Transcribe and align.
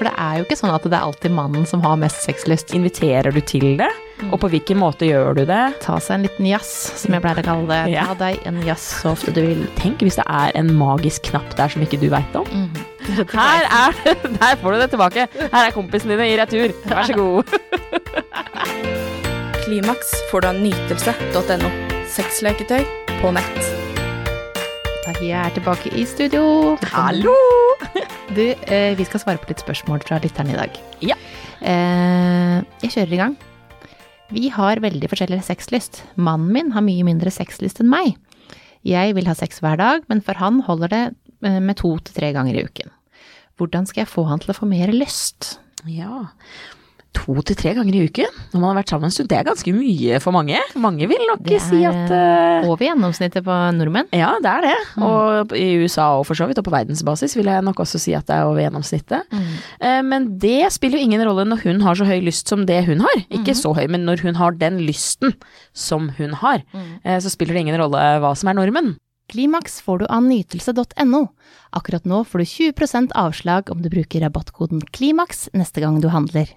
For 0.00 0.08
det 0.08 0.14
er 0.16 0.38
jo 0.38 0.46
ikke 0.46 0.56
sånn 0.56 0.70
at 0.72 0.84
det 0.88 0.96
er 0.96 1.04
alltid 1.04 1.32
mannen 1.36 1.66
som 1.68 1.82
har 1.84 1.98
mest 2.00 2.22
sexlyst. 2.24 2.70
Inviterer 2.72 3.34
du 3.36 3.40
til 3.44 3.74
det, 3.76 3.88
og 4.30 4.38
på 4.40 4.48
hvilken 4.48 4.78
måte 4.80 5.04
gjør 5.04 5.34
du 5.36 5.42
det? 5.44 5.58
Ta 5.84 5.98
seg 6.00 6.14
en 6.14 6.22
liten 6.24 6.46
jazz, 6.48 6.70
som 7.02 7.12
jeg 7.12 7.20
pleier 7.20 7.42
å 7.42 7.44
kalle 7.44 7.66
det. 7.68 7.98
Ta 8.08 8.14
deg 8.16 8.38
en 8.48 8.62
jazz 8.64 8.86
så 9.02 9.10
ofte 9.12 9.34
du 9.36 9.42
vil. 9.44 9.66
Tenk 9.76 10.00
hvis 10.00 10.16
det 10.16 10.24
er 10.24 10.56
en 10.56 10.70
magisk 10.78 11.28
knapp 11.28 11.52
der 11.58 11.68
som 11.74 11.84
ikke 11.84 12.00
du 12.00 12.06
veit 12.14 12.38
om. 12.40 12.48
Mhm. 12.48 12.86
Her 13.34 13.66
er 13.68 13.96
Der 14.24 14.56
får 14.62 14.72
du 14.72 14.78
det 14.80 14.88
tilbake. 14.94 15.26
Her 15.36 15.66
er 15.66 15.74
kompisen 15.76 16.12
dine 16.14 16.30
i 16.30 16.38
retur. 16.40 16.72
Vær 16.88 17.04
så 17.10 17.18
god. 17.18 17.52
Klimaks 19.66 20.14
får 20.30 20.46
du 20.46 20.48
av 20.54 20.62
nytelse.no. 20.64 21.74
Sexleketøy 22.08 22.88
på 23.20 23.34
nett. 23.36 23.68
Tahia 25.04 25.44
er 25.44 25.60
tilbake 25.60 25.92
i 25.92 26.08
studio. 26.08 26.78
Hallo! 26.88 27.36
Du, 28.30 28.44
eh, 28.46 28.94
vi 28.94 29.04
skal 29.08 29.20
svare 29.24 29.40
på 29.42 29.48
litt 29.50 29.62
spørsmål 29.62 30.04
fra 30.06 30.20
lytterne 30.22 30.52
i 30.54 30.58
dag. 30.58 30.76
Ja. 31.02 31.16
Eh, 31.66 32.60
jeg 32.84 32.92
kjører 32.94 33.14
i 33.16 33.18
gang. 33.18 33.34
Vi 34.30 34.44
har 34.54 34.78
veldig 34.78 35.08
forskjellig 35.10 35.40
sexlyst. 35.42 36.04
Mannen 36.14 36.52
min 36.54 36.70
har 36.70 36.84
mye 36.86 37.02
mindre 37.02 37.32
sexlyst 37.34 37.82
enn 37.82 37.90
meg. 37.90 38.14
Jeg 38.86 39.16
vil 39.16 39.26
ha 39.26 39.34
sex 39.34 39.58
hver 39.58 39.80
dag, 39.80 40.06
men 40.08 40.22
for 40.22 40.38
han 40.38 40.62
holder 40.62 40.92
det 40.92 41.02
eh, 41.42 41.58
med 41.58 41.80
to 41.82 41.96
til 41.98 42.20
tre 42.20 42.30
ganger 42.36 42.54
i 42.54 42.62
uken. 42.70 42.94
Hvordan 43.58 43.90
skal 43.90 44.04
jeg 44.04 44.12
få 44.12 44.24
han 44.30 44.38
til 44.38 44.54
å 44.54 44.58
få 44.60 44.70
mer 44.70 44.94
lyst? 44.94 45.58
Ja. 45.90 46.28
To 47.10 47.34
til 47.42 47.56
tre 47.58 47.72
ganger 47.74 47.96
i 47.98 48.04
uken 48.06 48.28
når 48.52 48.60
man 48.60 48.68
har 48.70 48.76
vært 48.80 48.92
sammen 48.92 49.08
en 49.08 49.14
stund, 49.14 49.28
det 49.32 49.38
er 49.40 49.46
ganske 49.48 49.72
mye 49.74 50.20
for 50.22 50.34
mange. 50.34 50.60
Mange 50.78 51.08
vil 51.10 51.24
nok 51.26 51.42
Det 51.46 51.58
si 51.62 51.80
er, 51.82 51.90
at 51.90 52.12
uh, 52.14 52.68
Over 52.70 52.84
gjennomsnittet 52.86 53.44
på 53.46 53.56
nordmenn. 53.74 54.06
Ja, 54.14 54.30
det 54.42 54.52
er 54.52 54.66
det. 54.68 54.76
Og 55.02 55.54
i 55.58 55.66
USA 55.82 56.06
og 56.20 56.24
for 56.28 56.38
så 56.38 56.46
vidt, 56.46 56.60
og 56.62 56.68
på 56.68 56.74
verdensbasis 56.74 57.34
vil 57.38 57.50
jeg 57.50 57.66
nok 57.66 57.82
også 57.82 57.98
si 58.02 58.14
at 58.16 58.28
det 58.30 58.36
er 58.38 58.46
over 58.46 58.62
gjennomsnittet. 58.62 59.26
Eh, 59.80 60.00
Men 60.06 60.30
det 60.42 60.70
spiller 60.74 61.00
jo 61.00 61.08
ingen 61.08 61.24
rolle 61.26 61.48
når 61.50 61.64
hun 61.66 61.82
har 61.84 61.98
så 61.98 62.06
høy 62.06 62.20
lyst 62.24 62.48
som 62.50 62.64
det 62.68 62.84
hun 62.86 63.02
har. 63.04 63.26
Ikke 63.28 63.56
så 63.58 63.74
høy, 63.74 63.86
men 63.90 64.06
når 64.06 64.22
hun 64.26 64.38
har 64.38 64.54
den 64.60 64.78
lysten 64.86 65.34
som 65.74 66.12
hun 66.18 66.38
har, 66.44 66.62
uh, 66.74 67.18
så 67.18 67.30
spiller 67.32 67.58
det 67.58 67.66
ingen 67.66 67.80
rolle 67.82 68.06
hva 68.22 68.34
som 68.38 68.52
er 68.52 68.58
normen. 68.60 68.94
Klimaks 69.30 69.78
får 69.86 70.00
du 70.02 70.06
av 70.10 70.24
nytelse.no. 70.26 71.26
Akkurat 71.76 72.06
nå 72.08 72.24
får 72.26 72.42
du 72.42 72.48
20% 72.50 73.12
avslag 73.18 73.70
om 73.70 73.82
du 73.82 73.90
bruker 73.92 74.24
rabattkoden 74.26 74.82
KLIMAKS 74.90 75.50
neste 75.54 75.84
gang 75.84 76.00
du 76.02 76.08
handler. 76.10 76.50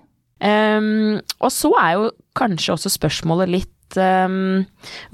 Um, 0.44 1.22
og 1.40 1.54
så 1.56 1.72
er 1.80 1.94
jo 1.96 2.10
kanskje 2.36 2.74
også 2.74 2.90
spørsmålet 2.92 3.52
litt 3.54 3.96
um, 3.96 4.66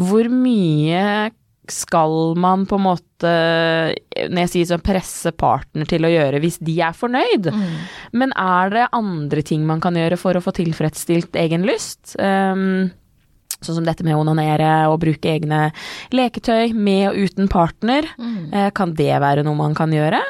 Hvor 0.01 0.29
mye 0.33 1.29
skal 1.69 2.33
man 2.41 2.63
på 2.65 2.79
en 2.79 2.85
måte, 2.87 3.33
når 4.17 4.39
jeg 4.41 4.49
sier 4.49 4.69
sånn, 4.71 4.81
presse 4.81 5.29
partner 5.37 5.85
til 5.85 6.07
å 6.07 6.09
gjøre 6.09 6.39
hvis 6.41 6.57
de 6.65 6.79
er 6.81 6.95
fornøyd? 6.97 7.51
Men 8.17 8.33
er 8.33 8.73
det 8.73 8.87
andre 8.97 9.43
ting 9.45 9.67
man 9.69 9.83
kan 9.83 9.93
gjøre 9.99 10.17
for 10.17 10.33
å 10.33 10.41
få 10.41 10.55
tilfredsstilt 10.57 11.37
egen 11.37 11.67
lyst? 11.69 12.15
Um, 12.17 12.89
Sånn 13.59 13.79
som 13.79 13.87
dette 13.87 14.05
med 14.07 14.15
å 14.15 14.21
onanere 14.23 14.87
og 14.87 15.01
bruke 15.01 15.33
egne 15.33 15.69
leketøy 16.15 16.71
med 16.73 17.09
og 17.09 17.17
uten 17.27 17.49
partner. 17.51 18.07
Eh, 18.53 18.69
kan 18.75 18.93
det 18.95 19.11
være 19.19 19.43
noe 19.43 19.57
man 19.59 19.75
kan 19.75 19.91
gjøre? 19.91 20.21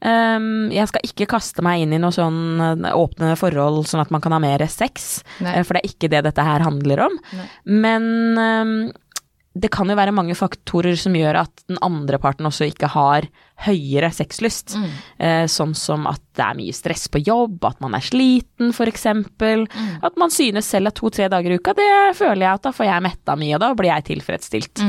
Um, 0.00 0.70
jeg 0.74 0.88
skal 0.90 1.04
ikke 1.06 1.28
kaste 1.30 1.62
meg 1.62 1.84
inn 1.84 1.92
i 1.94 2.00
noe 2.00 2.10
sånn 2.14 2.58
eh, 2.58 2.88
åpne 2.96 3.36
forhold 3.38 3.84
sånn 3.86 4.02
at 4.02 4.10
man 4.10 4.22
kan 4.24 4.32
ha 4.34 4.40
mer 4.42 4.64
sex, 4.72 5.20
Nei. 5.44 5.58
eh, 5.60 5.62
for 5.66 5.76
det 5.76 5.84
er 5.84 5.92
ikke 5.92 6.10
det 6.10 6.24
dette 6.26 6.46
her 6.46 6.64
handler 6.64 7.04
om. 7.06 7.20
Nei. 7.36 7.46
Men 7.84 8.08
um, 8.40 8.74
det 9.58 9.66
kan 9.74 9.88
jo 9.90 9.96
være 9.98 10.14
mange 10.14 10.34
faktorer 10.38 10.94
som 10.98 11.14
gjør 11.18 11.40
at 11.40 11.62
den 11.66 11.78
andre 11.82 12.20
parten 12.22 12.46
også 12.46 12.68
ikke 12.70 12.86
har 12.92 13.24
høyere 13.66 14.12
sexlyst. 14.14 14.76
Eh, 15.18 15.46
sånn 15.50 15.74
som 15.74 16.06
at 16.06 16.22
det 16.38 16.44
er 16.44 16.58
mye 16.60 16.76
stress 16.76 17.08
på 17.10 17.18
jobb, 17.26 17.58
at 17.66 17.80
man 17.82 17.96
er 17.98 18.04
sliten 18.06 18.70
f.eks. 18.70 19.06
At 19.10 20.20
man 20.22 20.30
synes 20.30 20.70
selv 20.70 20.92
at 20.92 21.00
to-tre 21.00 21.26
dager 21.32 21.50
i 21.50 21.58
uka, 21.58 21.74
det 21.74 21.88
føler 22.20 22.46
jeg 22.46 22.60
at 22.60 22.68
da 22.68 22.72
får 22.76 22.88
jeg 22.92 23.06
metta 23.08 23.36
mye, 23.40 23.56
og 23.58 23.64
da 23.64 23.72
blir 23.74 23.90
jeg 23.90 24.06
tilfredsstilt. 24.12 24.84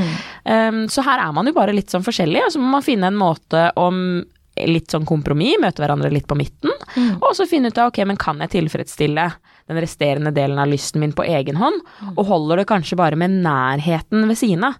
Um, 0.46 0.84
så 0.94 1.04
her 1.10 1.26
er 1.26 1.34
man 1.34 1.50
jo 1.50 1.58
bare 1.58 1.74
litt 1.76 1.90
sånn 1.90 2.06
forskjellig, 2.06 2.46
og 2.46 2.54
så 2.54 2.62
må 2.62 2.70
man 2.78 2.86
finne 2.86 3.10
en 3.10 3.18
måte 3.20 3.66
om 3.82 4.22
litt 4.68 4.94
sånn 4.94 5.08
kompromiss, 5.08 5.58
møte 5.64 5.82
hverandre 5.82 6.12
litt 6.14 6.28
på 6.30 6.38
midten, 6.38 6.70
og 7.18 7.32
så 7.34 7.48
finne 7.50 7.72
ut 7.72 7.80
av 7.82 7.90
ok, 7.90 8.04
men 8.06 8.20
kan 8.20 8.40
jeg 8.44 8.52
tilfredsstille 8.60 9.26
den 9.72 9.82
resterende 9.82 10.34
delen 10.36 10.60
av 10.62 10.70
lysten 10.72 11.02
min 11.04 11.16
på 11.18 11.24
egen 11.26 11.58
hånd, 11.60 11.80
og 12.16 12.26
holder 12.30 12.62
det 12.62 12.68
kanskje 12.72 13.00
bare 13.00 13.18
med 13.20 13.40
nærheten 13.46 14.28
ved 14.30 14.38
siden 14.40 14.68
av. 14.68 14.78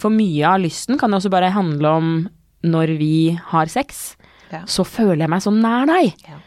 For 0.00 0.12
mye 0.14 0.44
av 0.54 0.60
lysten 0.62 1.00
kan 1.00 1.12
jo 1.12 1.18
også 1.20 1.32
bare 1.32 1.50
handle 1.56 1.88
om 2.00 2.12
når 2.64 2.94
vi 3.00 3.14
har 3.52 3.66
sex, 3.72 4.16
Ja. 4.50 4.64
så 4.66 4.82
føler 4.84 5.22
jeg 5.24 5.30
meg 5.30 5.42
så 5.44 5.52
nær 5.54 5.86
deg. 5.86 6.14
Ja. 6.26 6.38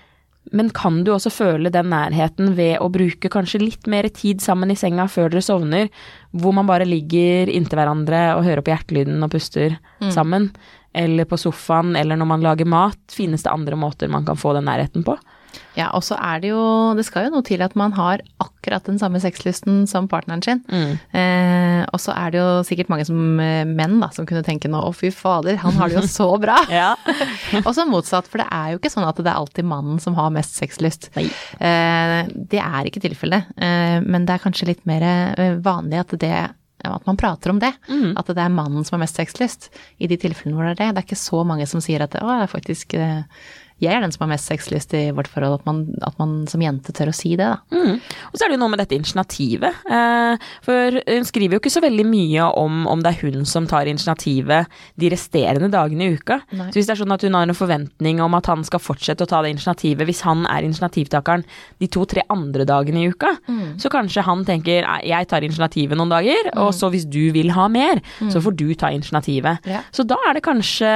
Men 0.51 0.69
kan 0.75 1.03
du 1.05 1.11
også 1.13 1.31
føle 1.31 1.71
den 1.71 1.87
nærheten 1.89 2.51
ved 2.57 2.77
å 2.83 2.89
bruke 2.91 3.29
kanskje 3.31 3.61
litt 3.61 3.87
mer 3.87 4.03
tid 4.11 4.41
sammen 4.43 4.69
i 4.73 4.75
senga 4.75 5.05
før 5.09 5.31
dere 5.31 5.41
sovner, 5.41 5.87
hvor 6.35 6.53
man 6.53 6.67
bare 6.67 6.83
ligger 6.85 7.47
inntil 7.49 7.79
hverandre 7.79 8.35
og 8.35 8.43
hører 8.43 8.61
på 8.61 8.73
hjertelyden 8.75 9.23
og 9.23 9.31
puster 9.31 9.77
sammen? 10.11 10.49
Eller 10.93 11.25
på 11.25 11.39
sofaen, 11.39 11.95
eller 11.97 12.19
når 12.19 12.27
man 12.27 12.43
lager 12.43 12.67
mat. 12.69 12.99
Finnes 13.09 13.41
det 13.47 13.49
andre 13.53 13.79
måter 13.79 14.11
man 14.11 14.25
kan 14.27 14.35
få 14.37 14.51
den 14.53 14.65
nærheten 14.67 15.01
på? 15.07 15.15
Ja, 15.77 15.89
og 15.97 16.03
så 16.05 16.17
er 16.21 16.41
det 16.43 16.51
jo 16.51 16.63
Det 16.97 17.05
skal 17.07 17.27
jo 17.27 17.33
noe 17.35 17.45
til 17.45 17.61
at 17.65 17.75
man 17.79 17.93
har 17.97 18.21
akkurat 18.43 18.85
den 18.85 18.99
samme 19.01 19.19
sexlysten 19.21 19.83
som 19.89 20.07
partneren 20.11 20.43
sin. 20.45 20.61
Eh, 21.13 21.81
og 21.93 21.99
så 22.01 22.13
er 22.15 22.33
det 22.33 22.39
jo 22.41 22.49
sikkert 22.67 22.89
mange 22.93 23.05
som 23.09 23.39
eh, 23.41 23.63
menn 23.67 23.99
da, 24.01 24.09
som 24.15 24.27
kunne 24.29 24.43
tenke 24.45 24.69
nå 24.71 24.79
å 24.87 24.93
fy 24.95 25.11
fader, 25.13 25.57
han 25.63 25.75
har 25.79 25.91
det 25.91 25.99
jo 25.99 26.05
så 26.19 26.29
bra. 26.41 26.57
Og 27.65 27.71
så 27.75 27.85
motsatt, 27.89 28.27
for 28.29 28.41
det 28.41 28.47
er 28.53 28.73
jo 28.73 28.79
ikke 28.81 28.91
sånn 28.93 29.05
at 29.07 29.19
det 29.19 29.29
er 29.29 29.37
alltid 29.39 29.67
mannen 29.67 29.99
som 30.01 30.15
har 30.17 30.31
mest 30.33 30.57
sexlyst. 30.59 31.09
Eh, 31.59 32.19
det 32.33 32.61
er 32.61 32.89
ikke 32.89 33.03
tilfellet, 33.03 33.53
eh, 33.57 33.99
men 34.03 34.25
det 34.27 34.37
er 34.37 34.43
kanskje 34.43 34.69
litt 34.71 34.83
mer 34.89 35.05
eh, 35.05 35.55
vanlig 35.63 36.01
at 36.03 36.19
det 36.23 36.35
at 36.83 37.05
man 37.07 37.15
prater 37.15 37.53
om 37.53 37.59
det. 37.63 37.71
At 38.19 38.27
det 38.27 38.43
er 38.43 38.51
mannen 38.51 38.83
som 38.83 38.97
har 38.97 39.05
mest 39.05 39.15
sexlyst. 39.15 39.69
I 40.03 40.09
de 40.11 40.17
tilfellene 40.19 40.57
hvor 40.57 40.67
det 40.67 40.73
er 40.73 40.79
det. 40.81 40.89
Det 40.97 41.03
er 41.03 41.07
ikke 41.07 41.21
så 41.21 41.43
mange 41.47 41.67
som 41.69 41.79
sier 41.83 42.03
at 42.03 42.17
å, 42.19 42.25
det 42.27 42.43
er 42.43 42.51
faktisk 42.51 42.95
eh, 42.99 43.21
jeg 43.81 43.93
er 43.95 44.03
den 44.03 44.11
som 44.13 44.25
har 44.25 44.33
mest 44.35 44.49
sexlyst 44.49 44.93
i 44.95 45.11
vårt 45.15 45.27
forhold. 45.31 45.59
At 45.59 45.65
man, 45.65 45.81
at 46.05 46.17
man 46.19 46.35
som 46.47 46.61
jente 46.63 46.93
tør 46.95 47.11
å 47.11 47.15
si 47.15 47.33
det, 47.39 47.47
da. 47.49 47.57
Mm. 47.73 47.97
Og 47.99 48.37
så 48.37 48.45
er 48.45 48.51
det 48.51 48.57
jo 48.57 48.61
noe 48.61 48.73
med 48.73 48.81
dette 48.83 48.95
initiativet. 48.97 49.81
Eh, 49.89 50.45
for 50.65 50.99
hun 51.07 51.27
skriver 51.27 51.57
jo 51.57 51.61
ikke 51.63 51.73
så 51.73 51.83
veldig 51.83 52.05
mye 52.07 52.49
om 52.59 52.83
om 52.93 53.01
det 53.03 53.13
er 53.13 53.21
hun 53.25 53.45
som 53.49 53.67
tar 53.69 53.89
initiativet 53.89 54.69
de 54.99 55.09
resterende 55.13 55.71
dagene 55.73 56.07
i 56.07 56.17
uka. 56.17 56.39
Nei. 56.53 56.69
Så 56.71 56.79
hvis 56.79 56.89
det 56.89 56.95
er 56.95 57.01
sånn 57.03 57.15
at 57.15 57.25
hun 57.25 57.37
har 57.37 57.47
en 57.47 57.57
forventning 57.57 58.21
om 58.23 58.37
at 58.37 58.49
han 58.51 58.63
skal 58.67 58.81
fortsette 58.83 59.25
å 59.25 59.29
ta 59.29 59.41
det 59.43 59.53
initiativet 59.55 60.07
hvis 60.07 60.23
han 60.27 60.45
er 60.51 60.67
initiativtakeren 60.67 61.45
de 61.81 61.89
to-tre 61.91 62.23
andre 62.33 62.65
dagene 62.67 63.03
i 63.03 63.11
uka, 63.11 63.33
så 63.81 63.91
kanskje 63.91 64.23
han 64.25 64.43
tenker 64.47 64.85
jeg 65.03 65.29
tar 65.29 65.45
initiativet 65.45 65.97
noen 65.99 66.11
dager, 66.11 66.49
og 66.59 66.71
så 66.75 66.89
hvis 66.93 67.05
du 67.09 67.31
vil 67.35 67.51
ha 67.55 67.67
mer, 67.71 68.01
så 68.31 68.41
får 68.43 68.55
du 68.59 68.67
ta 68.79 68.91
initiativet. 68.93 69.63
Ja. 69.69 69.81
Så 69.95 70.05
da 70.07 70.17
er 70.29 70.37
det 70.37 70.45
kanskje 70.45 70.91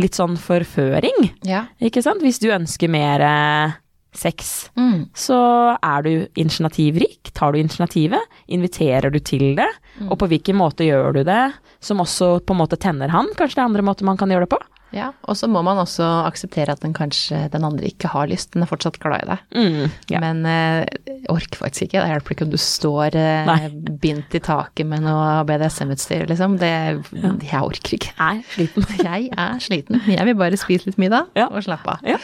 litt 0.00 0.18
sånn 0.18 0.36
forføring, 0.40 1.30
Ja. 1.46 1.63
Ikke 1.80 2.02
sant? 2.04 2.22
Hvis 2.24 2.38
du 2.42 2.48
ønsker 2.54 2.90
mer 2.92 3.20
eh, 3.24 3.72
sex 4.14 4.70
Mm. 4.78 5.08
så 5.14 5.36
er 5.82 6.02
du 6.02 6.26
initiativrik. 6.38 7.30
Tar 7.34 7.52
du 7.52 7.58
initiativet? 7.58 8.20
Inviterer 8.48 9.10
du 9.10 9.18
til 9.18 9.56
det? 9.58 9.68
Og 10.08 10.18
på 10.18 10.28
hvilken 10.30 10.56
måte 10.58 10.86
gjør 10.86 11.12
du 11.14 11.22
det, 11.26 11.52
som 11.80 11.98
også 12.02 12.40
på 12.46 12.54
en 12.54 12.60
måte 12.62 12.78
tenner 12.78 13.08
han? 13.10 13.26
Kanskje 13.34 13.58
det 13.58 13.62
er 13.64 13.68
andre 13.70 13.82
måter 13.86 14.04
man 14.06 14.16
kan 14.16 14.30
gjøre 14.30 14.46
det 14.46 14.54
på? 14.54 14.60
Ja. 14.92 15.08
Og 15.26 15.34
så 15.38 15.48
må 15.50 15.62
man 15.66 15.78
også 15.80 16.04
akseptere 16.28 16.74
at 16.76 16.82
den 16.84 16.92
kanskje 16.94 17.44
den 17.50 17.64
andre 17.66 17.88
ikke 17.88 18.10
har 18.12 18.28
lyst. 18.30 18.52
Den 18.54 18.62
er 18.62 18.68
fortsatt 18.70 18.98
glad 19.02 19.24
i 19.24 19.28
deg. 19.32 19.40
Mm, 19.56 19.94
ja. 20.12 20.20
Men 20.22 20.42
eh, 20.46 20.84
jeg 21.08 21.24
orker 21.32 21.60
faktisk 21.64 21.86
ikke. 21.88 22.02
Det 22.04 22.10
hjelper 22.12 22.34
ikke 22.36 22.46
om 22.46 22.52
du 22.52 22.58
står 22.62 23.16
eh, 23.18 23.64
bindt 24.04 24.36
i 24.38 24.42
taket 24.44 24.86
med 24.86 25.02
noe 25.06 25.40
BDSM-utstyr, 25.48 26.26
liksom. 26.30 26.58
Det, 26.60 26.70
Jeg 27.14 27.62
orker 27.62 27.96
ikke. 27.98 28.12
Er 28.28 28.42
sliten. 28.52 28.86
Jeg 29.08 29.30
er 29.34 29.58
sliten. 29.64 30.02
Jeg 30.12 30.28
vil 30.30 30.38
bare 30.38 30.60
spise 30.60 30.90
litt 30.90 31.00
middag 31.02 31.32
Ja. 31.38 31.48
og 31.50 31.64
slappe 31.66 31.96
av. 31.96 32.04
Ja. 32.06 32.20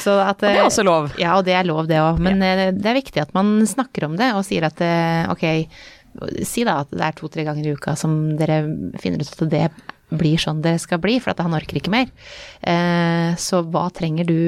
Så 0.00 0.16
at, 0.22 0.40
Og 0.40 0.46
det 0.48 0.54
er 0.62 0.68
også 0.70 0.86
lov. 0.86 1.10
Ja, 1.20 1.34
og 1.36 1.44
det 1.48 1.58
er 1.58 1.68
lov, 1.68 1.84
det 1.90 2.00
òg. 2.00 2.22
Men 2.24 2.40
eh, 2.46 2.70
det 2.72 2.88
er 2.92 3.00
viktig 3.02 3.20
at 3.26 3.34
man 3.36 3.58
snakker 3.68 4.08
om 4.08 4.16
det 4.20 4.30
og 4.38 4.44
sier 4.48 4.64
at 4.70 4.80
eh, 4.84 5.26
ok, 5.34 5.44
si 6.46 6.62
da 6.64 6.76
at 6.84 6.92
det 6.94 7.02
er 7.02 7.16
to-tre 7.18 7.42
ganger 7.46 7.66
i 7.66 7.72
uka 7.74 7.96
som 7.98 8.14
dere 8.38 8.60
finner 9.02 9.20
ut 9.24 9.32
at 9.34 9.50
det 9.50 9.64
blir 10.18 10.40
sånn 10.40 10.62
det 10.64 10.76
skal 10.82 11.00
bli, 11.02 11.18
for 11.22 11.36
han 11.38 11.56
orker 11.56 11.80
ikke 11.80 11.92
mer. 11.94 12.10
Eh, 12.60 13.34
så 13.40 13.62
hva 13.66 13.88
trenger 13.94 14.28
du 14.28 14.40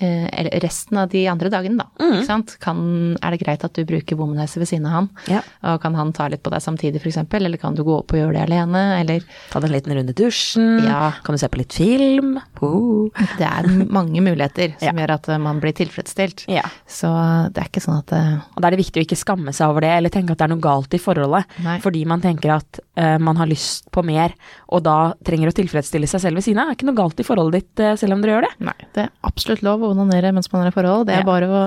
eller 0.00 0.60
resten 0.64 0.98
av 0.98 1.08
de 1.12 1.24
andre 1.30 1.50
dagene, 1.52 1.84
da? 1.84 1.88
Mm. 2.02 2.14
Ikke 2.18 2.26
sant? 2.26 2.54
Kan, 2.62 2.78
er 3.22 3.34
det 3.34 3.40
greit 3.44 3.64
at 3.66 3.74
du 3.76 3.84
bruker 3.88 4.18
womanizer 4.18 4.62
ved 4.62 4.70
siden 4.70 4.86
av 4.90 4.94
han? 4.98 5.08
Ja. 5.30 5.42
Og 5.70 5.80
kan 5.82 5.94
han 5.98 6.12
ta 6.16 6.26
litt 6.32 6.42
på 6.44 6.50
deg 6.54 6.62
samtidig, 6.64 7.02
f.eks.? 7.02 7.20
Eller 7.34 7.60
kan 7.60 7.76
du 7.76 7.84
gå 7.86 7.98
opp 8.00 8.14
og 8.14 8.18
gjøre 8.20 8.34
det 8.36 8.44
alene? 8.46 8.82
Eller 9.00 9.24
Ta 9.52 9.60
deg 9.62 9.70
en 9.70 9.76
liten 9.76 9.94
runde 9.98 10.14
i 10.14 10.18
dusjen. 10.18 10.84
Ja. 10.86 11.12
Kan 11.24 11.36
du 11.36 11.40
se 11.42 11.48
på 11.52 11.60
litt 11.60 11.74
film? 11.76 12.38
Oh. 12.64 13.10
Det 13.38 13.46
er 13.46 13.68
mange 13.92 14.20
muligheter 14.24 14.74
som 14.80 14.90
Ja. 14.90 15.04
gjør 15.04 15.14
at 15.18 15.28
eh, 15.28 15.38
man 15.38 15.60
blir 15.62 15.74
tilfredsstilt. 15.76 16.46
Ja. 16.50 16.64
Så 16.88 17.10
det 17.54 17.62
er 17.62 17.68
ikke 17.70 17.82
sånn 17.84 18.00
at 18.02 18.12
eh, 18.16 18.34
Og 18.54 18.62
da 18.62 18.68
er 18.68 18.76
det 18.76 18.82
viktig 18.82 19.02
å 19.02 19.06
ikke 19.06 19.18
skamme 19.20 19.52
seg 19.54 19.70
over 19.70 19.84
det, 19.84 19.92
eller 19.98 20.12
tenke 20.14 20.32
at 20.34 20.40
det 20.40 20.46
er 20.48 20.54
noe 20.54 20.64
galt 20.64 20.94
i 20.96 21.00
forholdet. 21.02 21.44
Nei. 21.64 21.78
Fordi 21.84 22.04
man 22.08 22.22
tenker 22.24 22.54
at 22.56 22.80
uh, 22.98 23.18
man 23.22 23.36
har 23.36 23.48
lyst 23.50 23.90
på 23.94 24.02
mer, 24.06 24.32
og 24.72 24.82
da 24.86 24.96
trenger 25.26 25.50
å 25.50 25.54
tilfredsstille 25.56 26.08
seg 26.10 26.22
selv 26.24 26.40
ved 26.40 26.46
siden 26.46 26.62
av. 26.62 26.70
Det 26.70 26.74
er 26.74 26.78
ikke 26.80 26.88
noe 26.90 26.98
galt 27.02 27.20
i 27.20 27.26
forholdet 27.26 27.60
ditt 27.62 27.82
uh, 27.84 27.92
selv 28.00 28.16
om 28.16 28.22
dere 28.24 28.36
gjør 28.36 28.46
det. 28.48 28.52
Nei, 28.70 28.76
det 28.96 29.04
er 29.06 29.12
absolutt 29.28 29.64
lov 29.66 29.83
å 29.84 29.92
onanere 29.94 30.32
mens 30.34 30.50
man 30.52 30.64
er 30.66 30.72
i 30.72 30.74
forhold. 30.76 31.06
Det 31.08 31.14
er 31.18 31.24
Ja. 31.24 31.28
bare 31.28 31.48
å 31.48 31.64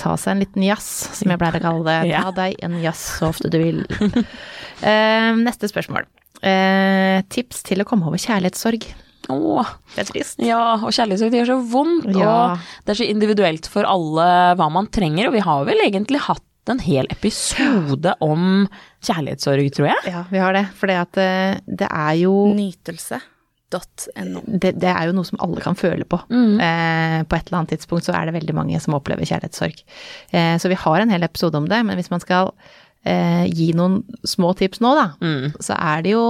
ta 0.00 0.14
seg 0.16 0.32
en 0.32 0.40
liten 0.40 0.62
jazz, 0.64 0.86
som 1.18 1.28
jeg 1.30 1.38
pleier 1.38 1.58
å 1.58 1.60
kalle 1.60 1.84
det. 1.84 1.98
Ja. 2.08 2.22
Ta 2.24 2.30
deg 2.32 2.56
en 2.64 2.78
jazz 2.82 3.02
så 3.20 3.28
ofte 3.28 3.50
du 3.52 3.58
vil. 3.60 3.82
uh, 3.84 5.32
neste 5.46 5.68
spørsmål. 5.70 6.06
Uh, 6.40 7.20
tips 7.28 7.62
til 7.68 7.82
å 7.82 7.86
komme 7.88 8.06
over 8.08 8.16
kjærlighetssorg. 8.20 8.86
Åh, 9.30 9.68
Det 9.94 10.00
er 10.02 10.08
trist. 10.08 10.38
ja, 10.42 10.60
og 10.80 10.90
kjærlighetssorg 10.90 11.30
det 11.30 11.42
gjør 11.42 11.50
så 11.52 11.58
vondt, 11.70 12.06
Ja. 12.16 12.30
og 12.54 12.58
det 12.86 12.94
er 12.94 12.98
så 13.04 13.08
individuelt 13.10 13.68
for 13.70 13.84
alle 13.86 14.56
hva 14.58 14.70
man 14.72 14.88
trenger, 14.88 15.28
og 15.28 15.34
vi 15.36 15.42
har 15.44 15.64
vel 15.68 15.78
egentlig 15.84 16.18
hatt 16.24 16.42
en 16.72 16.78
hel 16.82 17.06
episode 17.10 18.14
om 18.24 18.66
kjærlighetssorg, 19.04 19.70
tror 19.76 19.88
jeg. 19.92 20.12
Ja, 20.12 20.24
vi 20.30 20.38
har 20.42 20.52
det. 20.56 20.64
For 20.78 20.86
det 20.90 20.96
at 20.96 21.16
eh, 21.18 21.60
det 21.66 21.88
er 21.90 22.14
jo 22.24 22.32
Nytelse.no. 23.70 24.42
det, 24.60 24.72
det 24.80 24.90
er 24.90 25.06
jo 25.08 25.14
noe 25.16 25.24
som 25.28 25.38
alle 25.44 25.60
kan 25.62 25.76
føle 25.78 26.04
på. 26.08 26.18
Mm. 26.30 26.58
Eh, 26.60 27.22
på 27.30 27.36
et 27.36 27.46
eller 27.48 27.58
annet 27.60 27.74
tidspunkt 27.76 28.04
så 28.08 28.14
er 28.16 28.26
det 28.30 28.34
veldig 28.38 28.54
mange 28.56 28.80
som 28.82 28.94
opplever 28.98 29.24
kjærlighetssorg. 29.28 29.82
Eh, 30.32 30.56
så 30.58 30.68
vi 30.72 30.78
har 30.82 31.00
en 31.04 31.10
hel 31.14 31.22
episode 31.26 31.58
om 31.60 31.68
det, 31.70 31.80
men 31.86 31.96
hvis 32.00 32.10
man 32.10 32.20
skal 32.24 32.52
eh, 33.04 33.46
gi 33.46 33.70
noen 33.78 34.00
små 34.26 34.52
tips 34.58 34.80
nå, 34.84 34.94
da, 34.98 35.06
Mm. 35.20 35.52
så 35.62 35.76
er 35.78 36.02
det 36.02 36.14
jo 36.16 36.26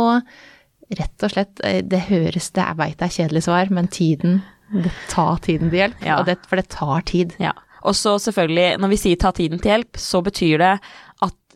rett 0.99 1.23
og 1.23 1.31
slett 1.31 1.61
eh, 1.65 1.81
Det 1.87 2.01
høres 2.09 2.51
Det 2.51 2.65
jeg 2.65 2.77
veit 2.81 2.97
det 2.99 3.07
er 3.07 3.15
kjedelig 3.15 3.43
svar, 3.47 3.69
men 3.71 3.87
tiden 3.89 4.41
Det 4.71 4.91
tar 5.11 5.39
tiden 5.43 5.71
til 5.71 5.79
hjelp. 5.85 6.01
Ja. 6.07 6.19
Og 6.21 6.27
det, 6.27 6.39
for 6.47 6.57
det 6.61 6.69
tar 6.71 7.01
tid. 7.07 7.35
Ja. 7.43 7.53
Og 7.83 7.95
så 7.97 8.19
selvfølgelig, 8.21 8.77
når 8.79 8.91
vi 8.93 8.97
sier 9.01 9.17
ta 9.17 9.31
tiden 9.33 9.59
til 9.59 9.71
hjelp, 9.73 9.97
så 9.99 10.21
betyr 10.23 10.59
det 10.61 10.73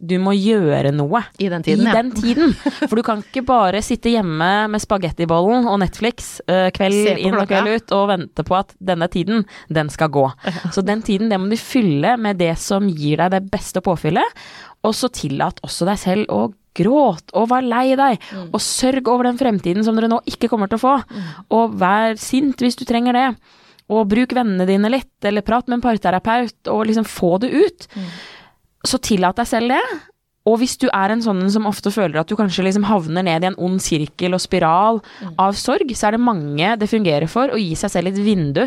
du 0.00 0.16
må 0.18 0.32
gjøre 0.34 0.90
noe 0.92 1.20
I 1.38 1.46
den 1.52 1.62
tiden, 1.62 1.84
i 1.86 1.90
ja. 1.90 1.94
den 2.02 2.10
tiden. 2.16 2.54
For 2.88 2.96
du 2.98 3.02
kan 3.06 3.22
ikke 3.22 3.44
bare 3.46 3.80
sitte 3.84 4.10
hjemme 4.10 4.48
med 4.72 4.82
spagettibollen 4.82 5.68
og 5.70 5.78
Netflix 5.84 6.40
eh, 6.50 6.68
kveld 6.74 7.14
inn 7.22 7.36
og 7.38 7.46
kveld 7.50 7.70
ut 7.76 7.94
og 7.96 8.08
vente 8.10 8.44
på 8.46 8.56
at 8.58 8.74
denne 8.82 9.06
tiden, 9.12 9.44
den 9.70 9.92
skal 9.94 10.10
gå. 10.14 10.26
Så 10.74 10.82
den 10.84 11.04
tiden, 11.06 11.30
det 11.30 11.38
må 11.40 11.48
du 11.52 11.56
fylle 11.60 12.16
med 12.20 12.40
det 12.42 12.52
som 12.60 12.88
gir 12.90 13.22
deg 13.22 13.32
det 13.36 13.42
beste 13.54 13.80
påfyllet. 13.86 14.44
Og 14.84 14.92
så 14.98 15.08
tillat 15.14 15.62
også 15.64 15.86
deg 15.88 16.00
selv 16.02 16.28
å 16.34 16.42
gråte 16.74 17.30
og 17.38 17.48
være 17.52 17.68
lei 17.70 17.84
deg, 17.94 18.18
Mm. 18.34 18.48
og 18.50 18.60
sørg 18.60 19.06
over 19.08 19.28
den 19.30 19.38
fremtiden 19.38 19.84
som 19.86 19.94
dere 19.94 20.08
nå 20.10 20.18
ikke 20.26 20.48
kommer 20.50 20.66
til 20.68 20.80
å 20.80 20.82
få. 20.82 20.94
Og 21.54 21.76
vær 21.78 22.18
sint 22.18 22.58
hvis 22.60 22.76
du 22.76 22.84
trenger 22.84 23.14
det. 23.14 23.28
Og 23.94 24.08
bruk 24.10 24.32
vennene 24.34 24.66
dine 24.66 24.88
litt, 24.90 25.12
eller 25.22 25.44
prat 25.46 25.68
med 25.68 25.78
en 25.78 25.84
parterapeut, 25.86 26.56
og 26.72 26.86
liksom 26.88 27.04
få 27.06 27.36
det 27.44 27.50
ut. 27.54 27.86
Så 28.84 29.00
tillat 29.00 29.38
deg 29.40 29.48
selv 29.48 29.72
det. 29.74 29.84
Og 30.44 30.58
hvis 30.60 30.76
du 30.76 30.90
er 30.92 31.14
en 31.14 31.22
sånn 31.24 31.40
som 31.52 31.64
ofte 31.70 31.88
føler 31.92 32.20
at 32.20 32.28
du 32.28 32.36
kanskje 32.36 32.66
liksom 32.66 32.84
havner 32.84 33.24
ned 33.24 33.46
i 33.46 33.48
en 33.48 33.58
ond 33.64 33.80
sirkel 33.80 34.36
og 34.36 34.42
spiral 34.44 35.00
av 35.40 35.56
sorg, 35.56 35.88
så 35.96 36.10
er 36.10 36.18
det 36.18 36.26
mange 36.26 36.74
det 36.80 36.90
fungerer 36.90 37.30
for 37.32 37.48
å 37.48 37.60
gi 37.60 37.72
seg 37.80 37.94
selv 37.94 38.12
et 38.12 38.20
vindu 38.20 38.66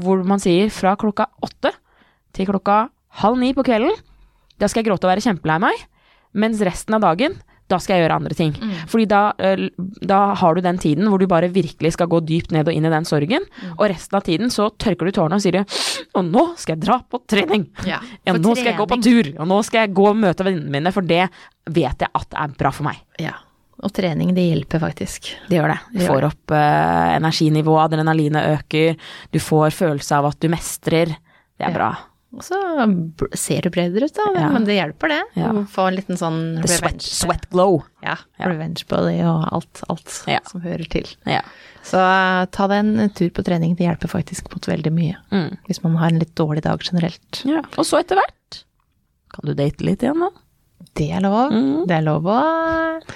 hvor 0.00 0.22
man 0.24 0.40
sier 0.40 0.70
fra 0.72 0.94
klokka 0.96 1.26
åtte 1.44 1.74
til 2.32 2.48
klokka 2.48 2.86
halv 3.20 3.36
ni 3.36 3.50
på 3.52 3.64
kvelden, 3.66 3.92
da 4.56 4.68
skal 4.70 4.80
jeg 4.80 4.88
gråte 4.88 5.04
og 5.04 5.12
være 5.12 5.24
kjempelei 5.26 5.58
meg, 5.60 5.82
mens 6.32 6.62
resten 6.64 6.96
av 6.96 7.04
dagen, 7.04 7.36
da 7.72 7.78
skal 7.82 7.96
jeg 7.98 8.04
gjøre 8.06 8.18
andre 8.20 8.36
ting. 8.38 8.52
Fordi 8.92 9.06
da, 9.10 9.22
øh, 9.48 9.64
da 10.12 10.20
har 10.38 10.54
du 10.58 10.62
den 10.64 10.78
tiden 10.82 11.08
hvor 11.10 11.20
du 11.22 11.26
bare 11.30 11.48
virkelig 11.52 11.94
skal 11.96 12.10
gå 12.12 12.20
dypt 12.28 12.52
ned 12.54 12.68
og 12.68 12.76
inn 12.76 12.86
i 12.88 12.92
den 12.92 13.08
sorgen, 13.08 13.46
og 13.78 13.86
resten 13.90 14.18
av 14.20 14.26
tiden 14.28 14.52
så 14.52 14.68
tørker 14.76 15.08
du 15.08 15.16
tårene 15.16 15.38
og 15.40 15.44
sier 15.44 15.62
og 15.62 16.26
nå 16.28 16.44
skal 16.60 16.76
jeg 16.76 16.84
dra 16.84 16.98
på 17.08 17.22
trening. 17.30 17.66
Ja, 17.88 18.00
Ja, 18.26 18.34
nå 18.36 18.42
nå 18.44 18.52
skal 18.58 18.72
jeg 18.72 18.78
gå 18.78 18.86
på 18.90 19.00
tur, 19.02 19.32
og 19.40 19.48
nå 19.48 19.62
skal 19.66 19.86
jeg 19.86 19.94
gå 19.96 20.04
og 20.12 20.18
møte 20.20 20.44
vennene 20.46 20.70
mine, 20.76 20.92
for 20.94 21.02
det 21.06 21.24
vet 21.72 22.04
jeg 22.04 22.12
at 22.14 22.36
er 22.44 22.54
bra 22.58 22.70
for 22.74 22.86
meg. 22.88 23.00
Ja. 23.22 23.32
Og 23.82 23.90
trening, 23.96 24.30
det 24.36 24.44
hjelper 24.46 24.78
faktisk. 24.78 25.32
Det 25.48 25.56
gjør 25.58 25.72
det. 25.72 25.78
Du 25.96 26.02
får 26.06 26.26
opp 26.28 26.52
uh, 26.54 27.16
energinivået, 27.16 27.88
adrenalinet 27.88 28.52
øker, 28.60 28.94
du 29.34 29.38
får 29.42 29.74
følelse 29.74 30.20
av 30.20 30.28
at 30.30 30.38
du 30.44 30.46
mestrer. 30.52 31.16
Det 31.16 31.66
er 31.66 31.70
Ja. 31.72 31.74
bra. 31.74 31.90
Og 32.32 32.44
så 32.46 32.58
ser 33.36 33.66
du 33.66 33.68
bredere 33.74 34.08
ut, 34.08 34.14
da. 34.16 34.24
Ja. 34.38 34.48
Men 34.54 34.64
det 34.64 34.78
hjelper, 34.78 35.12
det. 35.12 35.20
Ja. 35.36 35.50
Få 35.68 35.90
en 35.90 35.98
liten 35.98 36.16
sånn 36.16 36.40
revenge. 36.62 36.78
sweat, 36.78 37.04
sweat 37.04 37.44
glow. 37.52 37.82
Ja, 38.04 38.16
revenge 38.40 38.86
body 38.88 39.18
og 39.28 39.44
alt, 39.52 39.82
alt 39.92 40.14
som 40.48 40.64
hører 40.64 40.88
til. 40.92 41.10
Ja. 41.28 41.42
Så 41.84 42.00
uh, 42.00 42.46
ta 42.54 42.68
deg 42.70 42.80
en 42.80 43.12
tur 43.18 43.28
på 43.36 43.44
trening, 43.44 43.74
det 43.76 43.84
hjelper 43.84 44.10
faktisk 44.14 44.48
mot 44.54 44.68
veldig 44.70 44.94
mye. 44.96 45.18
Mm. 45.34 45.58
Hvis 45.68 45.82
man 45.84 45.98
har 46.00 46.12
en 46.12 46.22
litt 46.22 46.32
dårlig 46.38 46.64
dag 46.64 46.80
generelt. 46.80 47.42
ja. 47.48 47.60
Og 47.76 47.84
så 47.88 48.00
etter 48.00 48.20
hvert 48.20 48.62
kan 49.32 49.48
du 49.48 49.54
date 49.56 49.84
litt 49.84 50.04
igjen, 50.04 50.24
da. 50.24 50.32
Det 50.94 51.06
er 51.16 51.22
lov. 51.24 51.52
Mm. 51.52 51.86
Det 51.88 51.94
er 51.96 52.02
lov 52.04 52.26
å 52.28 52.38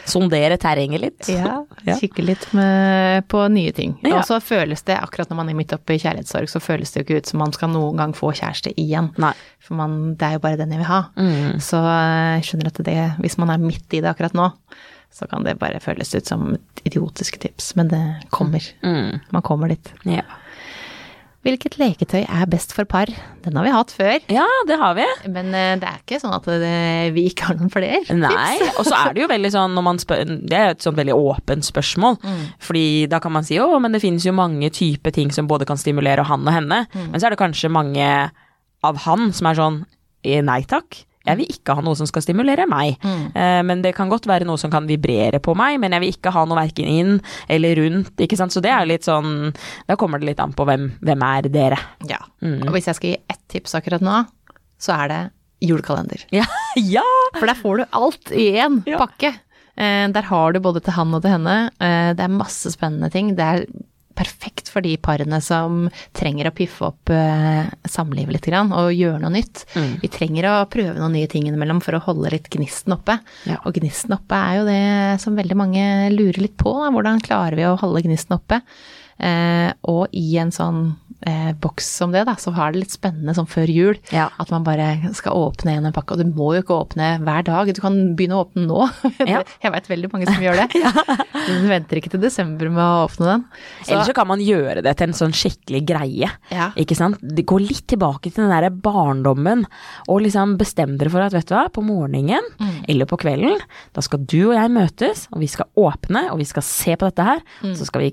Sondere 0.08 0.56
terrenget 0.58 1.00
litt. 1.02 1.28
ja, 1.28 1.58
Ja. 1.86 1.94
kikke 2.00 2.24
litt 2.24 2.46
med, 2.56 3.26
på 3.30 3.42
nye 3.52 3.70
ting. 3.76 3.92
Ja. 4.02 4.16
Og 4.18 4.24
så 4.26 4.38
føles 4.42 4.82
det, 4.88 4.96
akkurat 4.98 5.30
når 5.30 5.36
man 5.42 5.50
er 5.52 5.58
midt 5.58 5.74
oppe 5.76 5.94
i 5.94 6.00
kjærlighetssorg, 6.02 6.48
så 6.50 6.58
føles 6.62 6.90
det 6.90 7.02
jo 7.02 7.04
ikke 7.06 7.20
ut 7.22 7.30
som 7.30 7.38
man 7.44 7.52
skal 7.54 7.70
noen 7.70 8.00
gang 8.00 8.14
få 8.16 8.32
kjæreste 8.34 8.72
igjen. 8.80 9.12
Nei. 9.22 9.34
For 9.62 9.78
man, 9.78 10.14
det 10.18 10.26
er 10.30 10.38
jo 10.38 10.42
bare 10.46 10.58
den 10.58 10.72
jeg 10.74 10.82
vil 10.82 10.88
ha. 10.90 11.02
Mm. 11.20 11.60
Så 11.62 11.78
jeg 11.84 12.48
skjønner 12.48 12.72
at 12.72 12.82
det, 12.88 12.98
hvis 13.22 13.38
man 13.38 13.52
er 13.54 13.62
midt 13.62 13.94
i 13.94 14.00
det 14.02 14.10
akkurat 14.10 14.34
nå, 14.34 14.48
så 15.16 15.28
kan 15.30 15.46
det 15.46 15.54
bare 15.60 15.78
føles 15.80 16.10
ut 16.16 16.26
som 16.28 16.48
et 16.56 16.82
idiotisk 16.90 17.38
tips. 17.44 17.74
Men 17.78 17.88
det 17.92 18.02
kommer. 18.34 18.64
Mm. 18.82 19.20
Man 19.36 19.44
kommer 19.46 19.70
dit. 19.72 19.92
Ja. 20.08 20.24
Hvilket 21.46 21.76
leketøy 21.78 22.24
er 22.26 22.48
best 22.50 22.72
for 22.74 22.88
par? 22.90 23.10
Den 23.44 23.54
har 23.54 23.62
vi 23.66 23.70
hatt 23.74 23.92
før. 23.94 24.16
ja, 24.32 24.46
det 24.66 24.78
har 24.80 24.96
vi. 24.98 25.04
Men 25.30 25.52
eh, 25.54 25.76
det 25.78 25.86
er 25.86 26.00
ikke 26.02 26.18
sånn 26.22 26.34
at 26.34 26.48
det, 26.50 26.72
vi 27.14 27.28
ikke 27.30 27.46
har 27.52 27.58
noen 27.60 27.70
flere 27.70 28.00
Nei, 28.18 28.56
og 28.74 28.82
så 28.88 28.96
er 28.98 29.14
det 29.14 29.22
jo 29.22 29.28
veldig 29.30 29.52
sånn 29.54 29.76
når 29.78 29.84
man 29.86 30.00
spør 30.02 30.24
Det 30.26 30.58
er 30.58 30.72
et 30.74 30.82
sånt 30.82 30.98
veldig 30.98 31.14
åpent 31.14 31.66
spørsmål. 31.68 32.18
Fordi 32.66 32.86
da 33.12 33.20
kan 33.22 33.34
man 33.36 33.46
si 33.46 33.60
å, 33.62 33.68
men 33.82 33.94
det 33.94 34.02
finnes 34.02 34.26
jo 34.26 34.34
mange 34.34 34.70
typer 34.74 35.14
ting 35.14 35.30
som 35.34 35.46
både 35.46 35.68
kan 35.68 35.78
stimulere 35.78 36.26
han 36.26 36.42
og 36.46 36.52
henne. 36.56 36.82
Men 36.98 37.16
så 37.20 37.28
er 37.30 37.36
det 37.36 37.42
kanskje 37.44 37.70
mange 37.72 38.08
av 38.86 39.04
han 39.06 39.30
som 39.34 39.48
er 39.50 39.58
sånn 39.62 39.78
eh, 40.26 40.42
nei 40.44 40.62
takk. 40.68 41.04
Jeg 41.26 41.40
vil 41.40 41.50
ikke 41.50 41.74
ha 41.78 41.82
noe 41.84 41.98
som 41.98 42.06
skal 42.08 42.22
stimulere 42.24 42.66
meg. 42.70 42.96
Eh, 43.04 43.60
men 43.66 43.82
det 43.84 43.94
kan 43.96 44.10
godt 44.12 44.28
være 44.30 44.46
noe 44.48 44.58
som 44.60 44.70
kan 44.72 44.86
vibrere 44.88 45.40
på 45.42 45.54
meg, 45.58 45.78
men 45.82 45.92
jeg 45.96 46.04
vil 46.04 46.14
ikke 46.14 46.32
ha 46.34 46.44
noe 46.46 46.58
verken 46.58 46.86
inn 46.90 47.14
eller 47.52 47.76
rundt. 47.82 48.14
Ikke 48.22 48.38
sant? 48.38 48.54
Så 48.54 48.62
det 48.64 48.70
er 48.72 48.86
litt 48.88 49.06
sånn 49.06 49.52
Da 49.88 49.96
kommer 49.98 50.20
det 50.22 50.30
litt 50.30 50.40
an 50.42 50.54
på 50.56 50.64
hvem, 50.68 50.88
hvem 51.04 51.24
er 51.26 51.48
dere. 51.52 51.78
Ja. 52.08 52.20
Mm. 52.44 52.62
Og 52.68 52.76
hvis 52.76 52.86
jeg 52.90 52.98
skal 52.98 53.10
gi 53.12 53.18
ett 53.34 53.42
tips 53.52 53.74
akkurat 53.78 54.04
nå, 54.04 54.22
så 54.78 54.94
er 55.00 55.10
det 55.12 55.20
julekalender. 55.66 56.22
Ja! 56.34 56.44
ja. 56.96 57.04
For 57.38 57.48
der 57.48 57.58
får 57.58 57.82
du 57.82 57.84
alt 57.96 58.32
i 58.36 58.50
én 58.60 58.82
Ja. 58.86 58.98
pakke. 59.02 59.34
Uh, 59.76 60.06
der 60.12 60.24
har 60.30 60.52
du 60.54 60.60
både 60.64 60.80
til 60.84 60.94
han 60.96 61.12
og 61.16 61.20
til 61.24 61.34
henne. 61.36 61.56
Uh, 61.80 62.12
det 62.16 62.24
er 62.24 62.32
masse 62.32 62.70
spennende 62.72 63.10
ting. 63.12 63.34
Det 63.36 63.44
er 63.44 63.66
perfekt 64.16 64.70
for 64.72 64.84
de 64.84 64.94
parene 65.00 65.40
som 65.44 65.86
trenger 66.16 66.50
å 66.50 66.54
piffe 66.56 66.88
opp 66.88 67.12
eh, 67.14 67.68
samlivet 67.90 68.36
litt 68.36 68.50
og 68.56 68.92
gjøre 68.94 69.20
noe 69.22 69.34
nytt. 69.34 69.64
Mm. 69.76 69.94
Vi 70.02 70.12
trenger 70.12 70.48
å 70.50 70.54
prøve 70.72 70.98
noen 70.98 71.16
nye 71.18 71.30
ting 71.30 71.46
innimellom 71.48 71.82
for 71.84 71.98
å 71.98 72.02
holde 72.06 72.32
litt 72.34 72.50
gnisten 72.52 72.96
oppe. 72.96 73.18
Ja. 73.48 73.60
Og 73.64 73.76
gnisten 73.78 74.16
oppe 74.16 74.38
er 74.38 74.60
jo 74.60 74.68
det 74.68 74.84
som 75.22 75.38
veldig 75.38 75.58
mange 75.58 75.86
lurer 76.14 76.42
litt 76.46 76.56
på. 76.60 76.72
Da. 76.82 76.92
Hvordan 76.94 77.22
klarer 77.24 77.58
vi 77.58 77.68
å 77.68 77.76
holde 77.80 78.06
gnisten 78.06 78.38
oppe? 78.38 78.62
Eh, 79.18 79.72
og 79.88 80.08
i 80.12 80.36
en 80.42 80.50
sånn 80.52 80.80
eh, 81.26 81.52
boks 81.56 81.86
som 81.98 82.12
det, 82.12 82.26
da, 82.28 82.34
så 82.36 82.52
har 82.52 82.72
det 82.74 82.82
litt 82.82 82.92
spennende 82.92 83.32
sånn 83.34 83.48
før 83.48 83.70
jul. 83.72 83.96
Ja. 84.12 84.26
At 84.42 84.50
man 84.52 84.64
bare 84.66 84.90
skal 85.16 85.32
åpne 85.38 85.78
en 85.78 85.88
pakke, 85.96 86.14
og 86.14 86.20
du 86.20 86.28
må 86.36 86.50
jo 86.54 86.60
ikke 86.62 86.76
åpne 86.76 87.14
hver 87.24 87.46
dag. 87.48 87.70
Du 87.74 87.80
kan 87.80 87.96
begynne 88.18 88.36
å 88.36 88.44
åpne 88.46 88.66
nå. 88.68 88.82
Ja. 89.26 89.40
Jeg 89.62 89.72
vet 89.74 89.88
veldig 89.90 90.10
mange 90.12 90.28
som 90.28 90.42
gjør 90.44 90.60
det. 90.66 90.82
Du 91.46 91.68
venter 91.70 91.98
ikke 92.00 92.10
til 92.10 92.22
desember 92.24 92.68
med 92.72 92.82
å 92.82 93.04
åpne 93.06 93.26
den. 93.28 93.42
Så, 93.84 93.92
Eller 93.92 94.06
så 94.08 94.14
kan 94.16 94.26
man 94.26 94.40
gjøre 94.42 94.82
det 94.82 94.96
til 94.98 95.08
en 95.10 95.14
sånn 95.16 95.34
skikkelig 95.36 95.80
greie. 95.86 96.30
Ja. 96.50 96.70
Ikke 96.80 96.96
sant? 96.98 97.20
Gå 97.22 97.58
litt 97.62 97.84
tilbake 97.92 98.32
til 98.32 98.42
den 98.44 98.50
derre 98.52 98.70
barndommen, 98.72 99.62
og 100.10 100.22
liksom 100.24 100.56
bestem 100.60 100.96
dere 100.98 101.12
for 101.12 101.22
at 101.22 101.36
vet 101.36 101.46
du 101.48 101.54
hva, 101.54 101.66
på 101.72 101.84
morgenen 101.86 102.42
Mm. 102.56 102.84
eller 102.88 103.06
på 103.08 103.18
kvelden, 103.20 103.60
da 103.94 104.02
skal 104.02 104.22
du 104.28 104.48
og 104.50 104.54
jeg 104.56 104.70
møtes, 104.72 105.26
og 105.32 105.40
vi 105.42 105.48
skal 105.50 105.68
åpne, 105.78 106.26
og 106.32 106.38
vi 106.40 106.46
skal 106.48 106.64
se 106.66 106.96
på 106.96 107.06
dette 107.10 107.24
her, 107.26 107.40
Mm. 107.62 107.74
så 107.78 107.86
skal 107.86 108.02
vi 108.02 108.10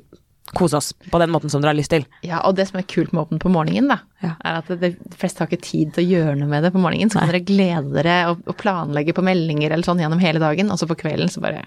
kose 0.55 0.77
oss 0.79 0.91
på 0.93 1.19
den 1.21 1.31
måten 1.33 1.49
som 1.51 1.61
dere 1.61 1.73
har 1.73 1.77
lyst 1.79 1.91
til. 1.93 2.05
ja, 2.23 2.39
og 2.47 2.55
det 2.55 2.67
som 2.69 2.79
er 2.79 2.87
kult 2.87 3.11
med 3.13 3.23
åpne 3.25 3.39
på 3.43 3.51
morgenen, 3.51 3.87
da, 3.89 3.99
Ja. 4.23 4.35
er 4.43 4.57
at 4.61 4.67
det, 4.67 4.93
de 5.01 5.17
fleste 5.17 5.39
har 5.43 5.47
ikke 5.51 5.61
tid 5.65 5.93
til 5.93 6.03
å 6.05 6.09
gjøre 6.13 6.35
noe 6.39 6.47
med 6.47 6.63
det 6.63 6.71
på 6.73 6.79
morgenen. 6.83 7.09
Så 7.11 7.19
kan 7.19 7.29
dere 7.31 7.43
glede 7.45 7.93
dere 8.03 8.17
og, 8.31 8.43
og 8.47 8.55
planlegge 8.57 9.13
på 9.17 9.23
meldinger 9.25 9.71
eller 9.71 9.83
sånn 9.83 9.99
gjennom 9.99 10.19
hele 10.23 10.39
dagen, 10.39 10.71
og 10.71 10.77
så 10.79 10.87
på 10.87 10.95
kvelden 10.99 11.29
så 11.29 11.41
bare 11.41 11.65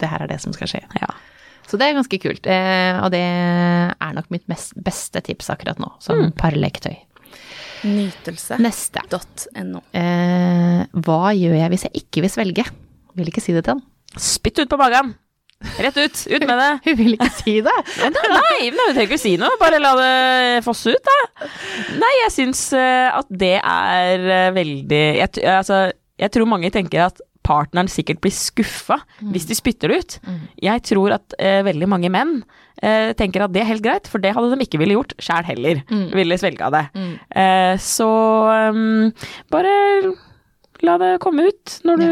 Det 0.00 0.08
her 0.08 0.22
er 0.22 0.28
det 0.28 0.40
som 0.40 0.52
skal 0.52 0.66
skje. 0.66 0.80
Ja. 1.00 1.08
Så 1.68 1.76
det 1.78 1.86
er 1.88 1.94
ganske 1.96 2.18
kult. 2.20 2.46
Eh, 2.46 3.00
og 3.04 3.10
det 3.12 3.20
er 3.20 4.12
nok 4.16 4.30
mitt 4.32 4.46
mest, 4.48 4.72
beste 4.82 5.20
tips 5.24 5.48
akkurat 5.52 5.78
nå, 5.80 5.90
som 6.00 6.30
parleketøy. 6.32 6.96
Nytelse.no. 7.84 9.80
Eh, 9.92 10.84
hva 11.04 11.20
gjør 11.36 11.56
jeg 11.58 11.72
hvis 11.74 11.84
jeg 11.88 12.02
ikke 12.04 12.24
vil 12.24 12.32
svelge? 12.32 12.64
Vil 13.14 13.28
ikke 13.30 13.42
si 13.44 13.52
det 13.56 13.64
til 13.66 13.76
han. 13.76 13.82
Spytt 14.20 14.62
ut 14.62 14.70
på 14.72 14.78
magen! 14.80 15.14
Rett 15.80 15.96
ut! 15.96 16.22
Ut 16.30 16.46
med 16.46 16.58
det! 16.60 16.70
Hun 16.84 16.96
vil 16.98 17.16
ikke 17.16 17.30
si 17.38 17.56
det. 17.64 17.76
Nei, 18.04 18.70
men 18.70 18.80
du 18.80 18.94
trenger 18.94 19.06
ikke 19.08 19.20
si 19.22 19.34
noe, 19.40 19.58
bare 19.60 19.80
la 19.82 19.92
det 19.98 20.64
fosse 20.66 20.94
ut, 20.94 21.10
da. 21.10 21.48
Nei, 22.00 22.12
jeg 22.24 22.34
syns 22.34 22.66
eh, 22.76 23.08
at 23.14 23.30
det 23.30 23.56
er 23.60 24.26
eh, 24.38 24.50
veldig 24.56 25.04
jeg, 25.20 25.30
altså, 25.48 25.86
jeg 26.20 26.34
tror 26.34 26.50
mange 26.50 26.70
tenker 26.74 27.06
at 27.08 27.22
partneren 27.44 27.90
sikkert 27.92 28.22
blir 28.24 28.32
skuffa 28.32 28.96
hvis 29.20 29.44
de 29.50 29.56
spytter 29.58 29.92
det 29.92 29.98
ut. 30.00 30.14
Jeg 30.64 30.84
tror 30.88 31.16
at 31.18 31.34
eh, 31.36 31.60
veldig 31.66 31.88
mange 31.92 32.08
menn 32.12 32.38
eh, 32.80 33.10
tenker 33.18 33.44
at 33.44 33.52
det 33.52 33.60
er 33.64 33.68
helt 33.68 33.84
greit, 33.84 34.08
for 34.08 34.22
det 34.24 34.32
hadde 34.36 34.54
de 34.54 34.64
ikke 34.64 34.80
ville 34.80 34.96
gjort 34.96 35.12
sjæl 35.22 35.44
heller. 35.50 35.82
Ville 36.16 36.38
svelga 36.40 36.70
det. 36.72 36.84
Eh, 37.36 37.74
så 37.84 38.08
um, 38.72 39.10
bare 39.52 39.74
la 40.84 40.94
det 41.00 41.12
komme 41.22 41.46
ut. 41.48 41.78
Når, 41.88 42.02
du, 42.02 42.08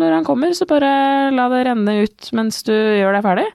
når 0.00 0.16
han 0.18 0.24
kommer, 0.26 0.52
så 0.56 0.66
bare 0.70 0.90
la 1.34 1.46
det 1.52 1.60
renne 1.68 1.94
ut 2.04 2.30
mens 2.36 2.62
du 2.66 2.72
gjør 2.74 3.14
deg 3.18 3.24
ferdig. 3.26 3.46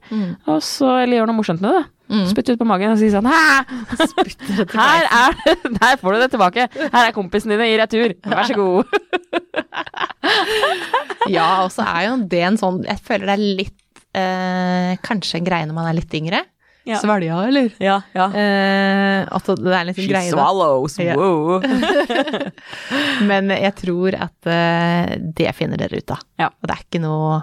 Og 0.48 0.62
så, 0.64 0.94
eller 1.04 1.20
gjør 1.20 1.30
noe 1.32 1.40
morsomt 1.42 1.62
med 1.66 1.76
det. 1.76 1.84
Spytt 2.30 2.52
ut 2.54 2.60
på 2.62 2.68
magen 2.70 2.92
og 2.94 3.00
si 3.02 3.08
sånn! 3.10 3.26
Her 4.78 5.08
er! 5.10 5.38
Der 5.80 5.96
får 5.98 6.14
du 6.14 6.20
det 6.22 6.28
tilbake. 6.36 6.68
Her 6.78 7.08
er 7.08 7.16
kompisene 7.16 7.58
dine 7.58 7.72
i 7.74 7.80
retur. 7.82 8.14
Vær 8.30 8.46
så 8.46 8.58
god. 8.60 8.84
Ja, 11.30 11.64
og 11.66 11.72
så 11.74 11.86
er 11.86 12.04
jo 12.08 12.16
det 12.30 12.42
en 12.46 12.58
sånn 12.60 12.84
Jeg 12.86 13.02
føler 13.06 13.30
det 13.30 13.34
er 13.36 13.44
litt 13.60 14.02
eh, 14.18 14.92
Kanskje 15.06 15.40
en 15.40 15.48
greie 15.48 15.66
når 15.66 15.78
man 15.78 15.88
er 15.90 15.98
litt 15.98 16.14
yngre. 16.18 16.42
Ja. 16.86 17.00
Svelga, 17.02 17.40
eller? 17.48 17.72
Ja, 17.82 17.96
ja. 18.14 18.26
Eh, 18.30 19.24
at 19.34 19.48
det 19.58 19.72
er 19.74 19.88
litt 19.88 19.98
en 19.98 20.04
She 20.06 20.12
greie 20.12 20.30
da. 20.30 20.38
swallows. 20.38 21.00
Ja. 21.02 21.16
Wow. 21.18 21.64
Men 23.30 23.50
jeg 23.56 23.74
tror 23.80 24.18
at 24.28 24.50
eh, 24.54 25.16
det 25.18 25.50
finner 25.58 25.82
dere 25.82 25.98
ut 25.98 26.14
av. 26.14 26.22
Ja. 26.38 26.50
Og 26.52 26.68
det 26.68 26.74
er 26.76 26.82
ikke 26.84 27.00
noe 27.00 27.36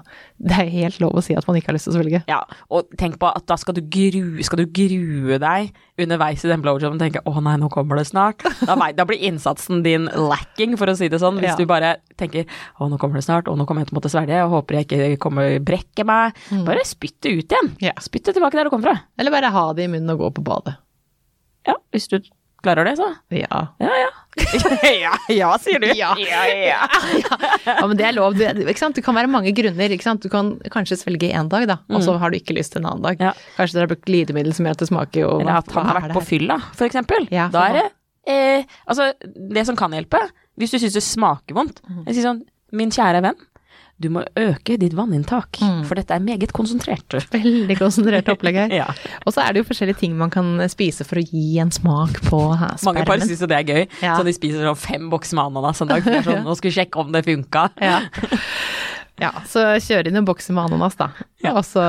Det 0.42 0.52
er 0.58 0.68
helt 0.68 0.98
lov 1.00 1.14
å 1.16 1.22
si 1.24 1.32
at 1.38 1.46
man 1.48 1.56
ikke 1.56 1.70
har 1.70 1.76
lyst 1.78 1.86
til 1.88 1.94
å 1.94 1.96
svelge. 1.96 2.18
Ja, 2.28 2.40
og 2.68 2.90
tenk 3.00 3.14
på 3.22 3.28
at 3.30 3.46
da 3.46 3.56
skal 3.56 3.74
du, 3.74 3.80
grue, 3.80 4.42
skal 4.44 4.58
du 4.58 4.66
grue 4.66 5.38
deg 5.38 5.70
underveis 6.02 6.42
i 6.44 6.48
den 6.50 6.60
blowjoben 6.64 6.98
og 6.98 7.00
tenke 7.00 7.22
'å 7.24 7.42
nei, 7.42 7.56
nå 7.56 7.70
kommer 7.70 7.96
det 7.96 8.06
snart'. 8.10 8.42
Da, 8.66 8.74
vei- 8.76 8.92
da 8.92 9.04
blir 9.04 9.22
innsatsen 9.22 9.82
din 9.84 10.06
lacking, 10.12 10.76
for 10.76 10.86
å 10.86 10.96
si 10.96 11.08
det 11.08 11.20
sånn. 11.20 11.38
Hvis 11.38 11.54
Ja. 11.54 11.56
du 11.56 11.64
bare 11.66 11.96
tenker 12.18 12.44
'å 12.80 12.90
nå 12.90 12.98
kommer 12.98 13.14
det 13.14 13.24
snart', 13.24 13.44
'å 13.48 13.56
nå 13.56 13.64
kommer 13.66 13.80
jeg 13.82 13.88
til 13.88 13.96
å 13.96 14.00
måtte 14.00 14.10
svelge', 14.12 14.44
og 14.44 14.50
håper 14.66 14.74
jeg 14.74 14.86
ikke 14.88 15.18
kommer 15.18 15.58
brekke 15.60 16.04
meg. 16.04 16.34
Bare 16.66 16.84
spytt 16.84 17.20
det 17.22 17.32
ut 17.38 17.48
igjen. 17.48 17.76
Ja. 17.80 17.92
Spytt 18.00 18.24
det 18.24 18.34
tilbake 18.34 18.52
der 18.58 18.64
det 18.64 18.70
kommer 18.72 18.90
fra. 18.92 19.00
Eller 19.18 19.30
bare 19.30 19.50
ha 19.50 19.72
det 19.72 19.84
i 19.84 19.88
munnen 19.88 20.10
og 20.10 20.18
gå 20.18 20.34
på 20.34 20.44
badet. 20.44 20.76
Ja, 21.66 21.74
hvis 21.92 22.08
du 22.08 22.18
klarer 22.64 22.86
det, 22.88 22.96
så. 22.98 23.08
Ja. 23.34 23.60
Ja, 23.82 23.92
ja. 24.00 24.10
ja, 25.04 25.12
ja, 25.28 25.48
sier 25.60 25.82
du. 25.82 25.88
Ja. 25.92 26.14
ja, 26.16 26.42
ja. 26.48 26.78
ja, 27.66 27.86
men 27.86 27.96
det 27.98 28.06
er 28.08 28.14
lov. 28.16 28.36
Det, 28.38 28.52
ikke 28.64 28.80
sant? 28.80 28.96
det 28.96 29.04
kan 29.04 29.16
være 29.18 29.28
mange 29.30 29.52
grunner. 29.56 29.92
Ikke 29.92 30.06
sant? 30.06 30.24
Du 30.24 30.32
kan 30.32 30.54
kanskje 30.72 30.96
svelge 31.02 31.28
én 31.36 31.50
dag, 31.52 31.66
da, 31.68 31.76
og 31.92 32.04
så 32.06 32.14
har 32.22 32.32
du 32.32 32.38
ikke 32.38 32.56
lyst 32.56 32.78
en 32.80 32.86
annen 32.88 33.04
dag. 33.04 33.20
Mm. 33.20 33.26
Ja. 33.28 33.34
Kanskje 33.58 33.76
dere 33.76 33.86
har 33.86 33.92
brukt 33.92 34.06
glidemiddel 34.08 34.54
som 34.56 34.68
gjør 34.68 34.78
at 34.78 34.84
det 34.84 34.88
smaker 34.88 35.24
jo 35.26 35.32
Eller 35.42 35.58
at 35.60 35.74
han 35.76 35.90
har 35.90 36.00
vært 36.00 36.16
på 36.16 36.24
fylla, 36.32 36.56
for 36.78 36.88
eksempel. 36.88 37.28
Ja, 37.34 37.50
da 37.52 37.66
er 37.68 37.78
det 37.80 37.84
eh, 38.32 38.64
Altså, 38.86 39.10
det 39.58 39.66
som 39.68 39.76
kan 39.78 39.92
hjelpe, 39.96 40.20
hvis 40.60 40.72
du 40.74 40.78
syns 40.80 40.96
det 40.96 41.04
smaker 41.04 41.58
vondt 41.58 41.82
Mhm. 41.88 42.04
Jeg 42.08 42.16
sier 42.16 42.28
sånn, 42.30 42.42
min 42.72 42.92
kjære 42.94 43.20
venn, 43.24 43.36
du 44.02 44.08
må 44.12 44.24
øke 44.38 44.76
ditt 44.80 44.96
vanninntak, 44.98 45.60
mm. 45.62 45.82
for 45.88 45.98
dette 45.98 46.16
er 46.16 46.24
meget 46.24 46.52
konsentrert. 46.56 47.16
Veldig 47.36 47.78
konsentrert 47.80 48.30
opplegg 48.32 48.60
her. 48.64 48.76
Ja. 48.82 48.86
Og 49.26 49.34
så 49.34 49.42
er 49.42 49.52
det 49.52 49.60
jo 49.60 49.66
forskjellige 49.68 50.00
ting 50.00 50.14
man 50.16 50.30
kan 50.32 50.56
spise 50.72 51.04
for 51.06 51.20
å 51.20 51.22
gi 51.22 51.58
en 51.62 51.70
smak 51.74 52.22
på 52.24 52.40
spermen. 52.56 52.86
Mange 52.88 53.04
par 53.06 53.20
syns 53.22 53.42
jo 53.44 53.48
det 53.50 53.58
er 53.58 53.68
gøy, 53.68 53.82
Ja. 54.00 54.16
så 54.16 54.24
de 54.26 54.32
spiser 54.34 54.64
sånn 54.64 54.78
fem 54.80 55.10
bokser 55.12 55.38
med 55.38 55.52
ananas 55.52 55.82
en 55.84 55.92
dag. 55.92 56.02
For 56.06 56.30
sånn, 56.30 56.42
nå 56.48 56.56
skal 56.58 56.70
vi 56.70 56.74
sjekke 56.78 57.02
om 57.02 57.12
det 57.14 57.24
funka. 57.28 57.66
Ja. 57.82 58.00
Ja, 59.22 59.30
så 59.48 59.62
kjør 59.82 60.08
inn 60.10 60.18
en 60.18 60.26
bokse 60.26 60.52
med 60.54 60.64
ananas, 60.66 60.96
da. 60.98 61.06
Ja. 61.44 61.52
Og 61.56 61.62
så 61.66 61.82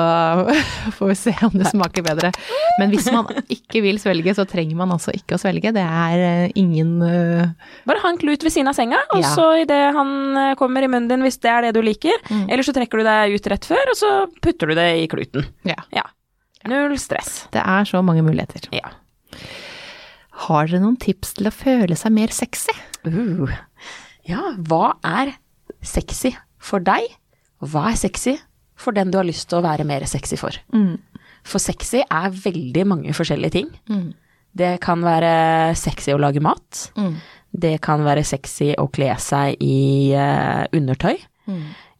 får 0.98 1.10
vi 1.12 1.16
se 1.20 1.34
om 1.48 1.54
det 1.58 1.68
smaker 1.72 2.06
bedre. 2.06 2.30
Men 2.80 2.94
hvis 2.94 3.10
man 3.13 3.28
ikke 3.54 3.82
vil 3.86 4.00
svelge, 4.02 4.36
så 4.38 4.46
trenger 4.50 4.78
man 4.80 4.94
altså 4.96 5.12
ikke 5.18 5.36
å 5.38 5.42
svelge. 5.42 5.74
Det 5.75 5.84
er 5.84 6.24
eh, 6.28 6.54
ingen 6.62 6.96
eh, 7.06 7.52
Bare 7.90 8.02
ha 8.06 8.13
en 8.13 8.22
klut 8.22 8.46
ved 8.46 8.54
siden 8.54 8.70
av 8.72 8.78
senga, 8.78 9.02
og 9.13 9.22
Ja. 9.25 9.34
så 9.36 9.48
idet 9.63 9.82
han 9.98 10.13
eh, 10.46 10.54
kommer 10.60 10.86
i 10.86 10.90
munnen 10.92 11.10
din, 11.12 11.25
hvis 11.25 11.42
det 11.44 11.52
er 11.52 11.68
det 11.68 11.74
du 11.78 11.82
liker, 11.86 12.16
Mm. 12.30 12.46
eller 12.50 12.63
så 12.66 12.74
trekker 12.74 13.02
du 13.02 13.08
deg 13.08 13.34
ut 13.36 13.48
rett 13.52 13.66
før, 13.68 13.90
og 13.92 13.98
så 14.00 14.10
putter 14.42 14.70
du 14.72 14.78
det 14.78 14.88
i 15.04 15.08
kluten. 15.12 15.46
Ja. 15.68 15.75
Ja. 15.94 16.06
Null 16.70 16.96
stress. 17.02 17.44
Det 17.52 17.60
er 17.60 17.84
så 17.90 18.00
mange 18.06 18.24
muligheter. 18.24 18.70
Ja. 18.72 18.94
Har 20.48 20.68
dere 20.68 20.82
noen 20.84 20.98
tips 21.00 21.36
til 21.38 21.48
å 21.50 21.54
føle 21.54 21.96
seg 22.00 22.13
mer 22.16 22.32
sexy? 22.34 22.74
Uh. 23.06 23.52
Ja, 24.28 24.54
hva 24.70 24.94
er 25.06 25.34
sexy 25.84 26.32
for 26.63 26.80
deg, 26.84 27.10
hva 27.70 27.89
er 27.91 28.00
sexy 28.00 28.36
for 28.79 28.96
den 28.96 29.12
du 29.13 29.20
har 29.20 29.27
lyst 29.27 29.48
til 29.50 29.60
å 29.60 29.65
være 29.65 29.86
mer 29.88 30.05
sexy 30.10 30.38
for? 30.39 30.55
For 31.43 31.60
sexy 31.60 32.01
er 32.03 32.34
veldig 32.34 32.86
mange 32.88 33.13
forskjellige 33.15 33.51
ting. 33.58 33.70
Det 34.53 34.79
kan 34.82 35.01
være 35.03 35.74
sexy 35.75 36.13
å 36.13 36.20
lage 36.22 36.41
mat. 36.43 36.89
Det 37.53 37.75
kan 37.86 38.01
være 38.05 38.24
sexy 38.25 38.72
å 38.77 38.88
kle 38.93 39.12
seg 39.22 39.58
i 39.62 40.13
uh, 40.17 40.63
undertøy. 40.74 41.17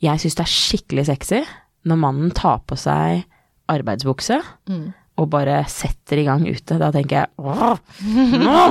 Jeg 0.03 0.20
syns 0.20 0.36
det 0.39 0.43
er 0.46 0.53
skikkelig 0.53 1.05
sexy 1.12 1.43
når 1.86 2.00
mannen 2.00 2.32
tar 2.32 2.62
på 2.67 2.75
seg 2.79 3.24
arbeidsbukse 3.72 4.41
og 5.22 5.27
bare 5.29 5.60
setter 5.70 6.17
i 6.22 6.25
gang 6.25 6.41
ute. 6.48 6.77
Da 6.82 6.89
tenker 6.93 7.20
jeg 7.20 7.29
åh, 7.38 7.75
nå, 8.34 8.62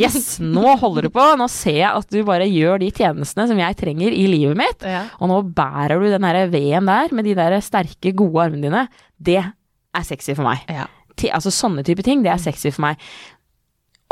yes, 0.00 0.38
nå 0.42 0.74
holder 0.80 1.06
du 1.06 1.12
på. 1.14 1.26
Nå 1.38 1.46
ser 1.52 1.78
jeg 1.78 1.90
at 1.90 2.10
du 2.10 2.18
bare 2.26 2.48
gjør 2.50 2.82
de 2.82 2.90
tjenestene 2.94 3.46
som 3.50 3.60
jeg 3.60 3.78
trenger 3.78 4.14
i 4.14 4.24
livet 4.30 4.58
mitt. 4.58 4.82
Ja. 4.82 5.04
Og 5.20 5.30
nå 5.30 5.40
bærer 5.56 6.02
du 6.02 6.08
den 6.10 6.26
der 6.26 6.50
veden 6.50 6.90
der 6.90 7.14
med 7.14 7.28
de 7.28 7.36
der 7.38 7.58
sterke, 7.62 8.14
gode 8.18 8.48
armene 8.48 8.66
dine. 8.66 8.86
Det 9.16 9.38
er 9.42 10.06
sexy 10.06 10.34
for 10.34 10.48
meg. 10.48 10.66
Ja. 10.70 10.88
Altså 11.32 11.54
sånne 11.54 11.86
type 11.86 12.04
ting, 12.04 12.26
det 12.26 12.34
er 12.34 12.42
sexy 12.42 12.72
for 12.74 12.88
meg. 12.88 13.06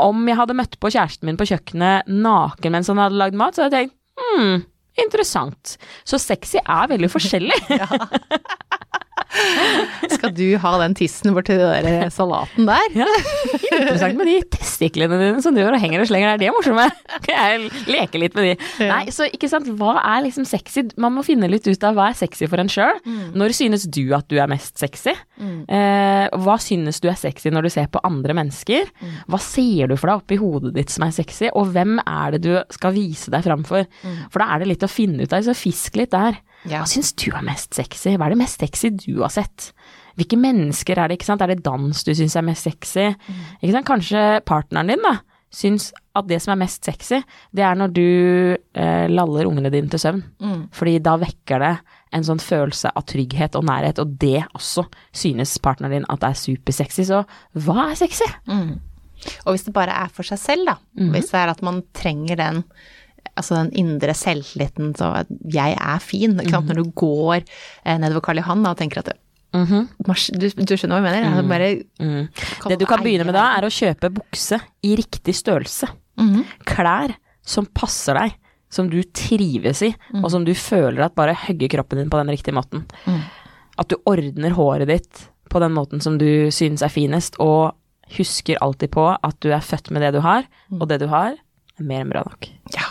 Om 0.01 0.23
jeg 0.27 0.39
hadde 0.39 0.55
møtt 0.57 0.79
på 0.79 0.91
kjæresten 0.91 1.27
min 1.27 1.37
på 1.39 1.47
kjøkkenet 1.47 2.07
naken 2.11 2.73
mens 2.75 2.89
han 2.91 2.99
hadde 3.03 3.19
lagd 3.19 3.37
mat, 3.39 3.55
så 3.55 3.67
hadde 3.67 3.83
jeg 3.83 3.91
tenkt 3.91 4.01
hm, 4.15 4.63
interessant. 5.03 5.75
Så 6.07 6.19
sexy 6.23 6.59
er 6.63 6.89
veldig 6.91 7.11
forskjellig. 7.11 7.59
Skal 10.15 10.31
du 10.35 10.45
ha 10.61 10.71
den 10.81 10.95
tissen 10.97 11.33
borti 11.35 11.55
den 11.59 11.85
der 11.87 12.11
salaten 12.13 12.67
der? 12.69 12.85
Ja, 12.95 13.07
interessant 13.75 14.17
med 14.19 14.29
de 14.29 14.37
testiklene 14.55 15.19
dine 15.19 15.43
som 15.43 15.55
du 15.55 15.61
gjør 15.61 15.77
og 15.77 15.81
henger 15.83 16.03
og 16.03 16.09
slenger 16.09 16.33
der, 16.33 16.41
de 16.41 16.49
er 16.49 16.55
morsomme. 16.55 16.87
Jeg 17.31 17.69
leker 17.89 18.21
litt 18.21 18.37
med 18.37 18.49
de. 18.49 18.53
Ja. 18.85 18.89
Nei, 18.93 19.13
så 19.15 19.27
ikke 19.29 19.49
sant, 19.51 19.69
hva 19.79 19.97
er 20.01 20.25
liksom 20.27 20.47
sexy? 20.49 20.85
Man 21.01 21.15
må 21.17 21.25
finne 21.27 21.49
litt 21.51 21.67
ut 21.67 21.87
av 21.87 21.97
hva 21.97 22.09
er 22.11 22.19
sexy 22.19 22.49
for 22.51 22.61
en 22.61 22.71
sjøl. 22.71 23.01
Når 23.35 23.55
synes 23.57 23.87
du 23.91 24.03
at 24.17 24.27
du 24.31 24.39
er 24.41 24.49
mest 24.51 24.79
sexy? 24.81 25.15
Eh, 25.41 26.37
hva 26.45 26.55
synes 26.61 27.01
du 27.03 27.09
er 27.11 27.17
sexy 27.19 27.51
når 27.51 27.67
du 27.67 27.69
ser 27.73 27.89
på 27.91 28.01
andre 28.07 28.35
mennesker? 28.37 28.91
Hva 29.27 29.39
ser 29.43 29.91
du 29.91 29.95
for 29.97 30.11
deg 30.11 30.21
oppi 30.23 30.37
hodet 30.39 30.73
ditt 30.77 30.93
som 30.93 31.03
er 31.07 31.11
sexy, 31.15 31.49
og 31.53 31.73
hvem 31.75 31.97
er 32.05 32.35
det 32.37 32.41
du 32.45 32.53
skal 32.75 32.95
vise 32.95 33.33
deg 33.33 33.43
fram 33.45 33.65
for? 33.67 33.85
For 34.31 34.41
da 34.41 34.49
er 34.55 34.63
det 34.63 34.71
litt 34.71 34.87
å 34.87 34.91
finne 34.91 35.25
ut 35.25 35.35
av, 35.35 35.43
så 35.47 35.57
fisk 35.57 35.99
litt 35.99 36.13
der. 36.15 36.39
Ja. 36.65 36.81
Hva 36.81 36.87
syns 36.89 37.11
du 37.13 37.27
er 37.31 37.45
mest 37.45 37.75
sexy? 37.77 38.15
Hva 38.15 38.29
er 38.29 38.35
det 38.35 38.41
mest 38.41 38.63
sexy 38.63 38.89
du 38.95 39.21
har 39.21 39.33
sett? 39.33 39.71
Hvilke 40.15 40.37
mennesker 40.39 40.97
er 40.97 41.11
det, 41.11 41.19
ikke 41.19 41.27
sant? 41.27 41.43
Er 41.43 41.51
det 41.51 41.63
dans 41.65 42.03
du 42.07 42.11
syns 42.15 42.35
er 42.39 42.45
mest 42.47 42.63
sexy? 42.69 43.09
Ikke 43.59 43.73
sant? 43.75 43.87
Kanskje 43.89 44.21
partneren 44.47 44.87
din, 44.93 45.03
da, 45.03 45.17
syns 45.55 45.89
at 46.15 46.27
det 46.29 46.39
som 46.43 46.53
er 46.55 46.61
mest 46.63 46.87
sexy, 46.87 47.19
det 47.55 47.63
er 47.67 47.75
når 47.75 47.91
du 47.95 48.05
eh, 48.55 49.05
laller 49.11 49.47
ungene 49.49 49.71
dine 49.73 49.91
til 49.91 49.99
søvn. 49.99 50.23
Fordi 50.71 50.97
da 51.03 51.17
vekker 51.19 51.59
det 51.63 51.73
en 52.13 52.23
sånn 52.23 52.39
følelse 52.39 52.91
av 52.95 53.05
trygghet 53.05 53.55
og 53.55 53.65
nærhet, 53.65 53.99
og 53.99 54.17
det 54.21 54.43
også 54.55 54.85
synes 55.13 55.57
partneren 55.59 55.91
din 55.91 56.05
at 56.09 56.19
det 56.21 56.29
er 56.29 56.33
supersexy. 56.33 57.03
Så 57.09 57.23
hva 57.65 57.91
er 57.91 57.95
sexy? 57.95 58.27
Og 59.45 59.53
hvis 59.55 59.63
det 59.65 59.73
bare 59.73 59.91
er 60.05 60.07
for 60.13 60.23
seg 60.23 60.37
selv, 60.39 60.65
da. 60.65 60.77
Hvis 61.11 61.31
det 61.31 61.39
er 61.39 61.49
at 61.49 61.61
man 61.65 61.83
trenger 61.93 62.35
den 62.37 62.63
Altså 63.35 63.55
den 63.57 63.71
indre 63.75 64.13
selvtilliten, 64.13 64.93
så 64.95 65.09
at 65.25 65.27
jeg 65.51 65.73
er 65.75 65.99
fin. 65.99 66.37
Ikke 66.39 66.51
sant? 66.53 66.67
Når 66.69 66.75
du 66.75 66.91
går 66.95 67.41
eh, 67.83 67.97
nedover 67.99 68.21
Karl 68.21 68.37
Johan 68.37 68.61
da, 68.63 68.69
og 68.71 68.77
tenker 68.77 68.99
at 69.01 69.09
Mars- 70.07 70.29
du, 70.31 70.45
du 70.47 70.73
skjønner 70.77 71.01
hva 71.01 71.11
jeg 71.11 71.23
mener? 71.23 71.25
Altså 71.33 71.49
bare, 71.49 71.83
Mm. 71.99 72.29
Det 72.69 72.79
du 72.79 72.85
kan 72.85 73.01
begynne 73.03 73.25
med 73.25 73.33
da, 73.35 73.57
er 73.57 73.65
å 73.67 73.71
kjøpe 73.73 74.09
bukse 74.13 74.59
i 74.83 74.95
riktig 74.95 75.35
størrelse. 75.35 75.87
-hmm. 76.17 76.45
Klær 76.65 77.15
som 77.43 77.65
passer 77.65 78.13
deg, 78.13 78.35
som 78.69 78.89
du 78.89 79.01
trives 79.15 79.81
i, 79.85 79.91
og 80.21 80.29
som 80.33 80.43
du 80.47 80.53
føler 80.57 81.05
at 81.05 81.15
bare 81.15 81.35
hugger 81.45 81.69
kroppen 81.77 81.99
din 82.01 82.09
på 82.11 82.17
den 82.19 82.31
riktige 82.33 82.55
måten. 82.57 82.85
At 83.77 83.89
du 83.91 83.95
ordner 84.07 84.55
håret 84.55 84.87
ditt 84.87 85.25
på 85.51 85.59
den 85.63 85.73
måten 85.75 86.01
som 86.03 86.17
du 86.19 86.49
synes 86.51 86.81
er 86.83 86.89
finest, 86.91 87.37
og 87.39 87.73
husker 88.17 88.59
alltid 88.61 88.91
på 88.93 89.05
at 89.15 89.37
du 89.41 89.49
er 89.55 89.63
født 89.65 89.91
med 89.91 90.01
det 90.05 90.13
du 90.17 90.21
har, 90.25 90.45
og 90.75 90.87
det 90.89 90.99
du 91.01 91.07
har, 91.11 91.37
er 91.79 91.83
mer 91.87 92.03
enn 92.03 92.11
bra 92.11 92.21
nok. 92.27 92.49
Ja, 92.75 92.89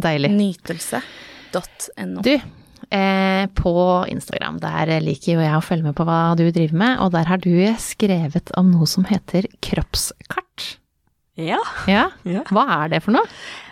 deilig. 0.00 0.30
Nytelse.no. 0.36 2.22
Du, 2.24 2.34
eh, 2.96 3.46
på 3.58 3.74
Instagram, 4.08 4.58
der 4.62 4.94
liker 5.04 5.34
jo 5.36 5.44
jeg 5.44 5.54
å 5.58 5.62
følge 5.64 5.88
med 5.88 5.96
på 5.98 6.06
hva 6.08 6.34
du 6.38 6.46
driver 6.50 6.78
med, 6.80 6.98
og 7.04 7.12
der 7.14 7.28
har 7.30 7.40
du 7.42 7.52
skrevet 7.82 8.52
om 8.58 8.70
noe 8.74 8.86
som 8.90 9.06
heter 9.08 9.48
kroppskart. 9.64 10.76
Ja. 11.38 11.60
Ja, 11.86 12.08
Ja. 12.26 12.42
hva 12.50 12.64
er 12.84 12.88
det 12.96 13.02
for 13.04 13.12
noe? 13.14 13.26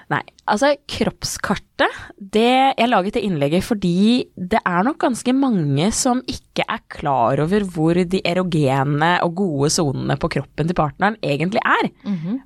Nei, 0.06 0.22
altså 0.46 0.68
kroppskartet, 0.86 1.90
det 2.16 2.76
Jeg 2.78 2.88
laget 2.88 3.16
det 3.16 3.25
innlegget 3.26 3.64
fordi 3.66 4.28
det 4.38 4.60
er 4.60 4.84
nok 4.86 5.00
ganske 5.02 5.32
mange 5.34 5.88
som 5.90 6.20
ikke 6.30 6.62
er 6.62 6.84
klar 6.92 7.42
over 7.42 7.66
hvor 7.75 7.98
de 7.98 8.20
erogene 8.22 9.16
og 9.25 9.34
gode 9.40 9.72
sonene 9.75 10.14
på 10.16 10.30
kroppen 10.36 10.70
til 10.70 10.78
partneren 10.78 11.18
egentlig 11.26 11.60
er. 11.64 11.90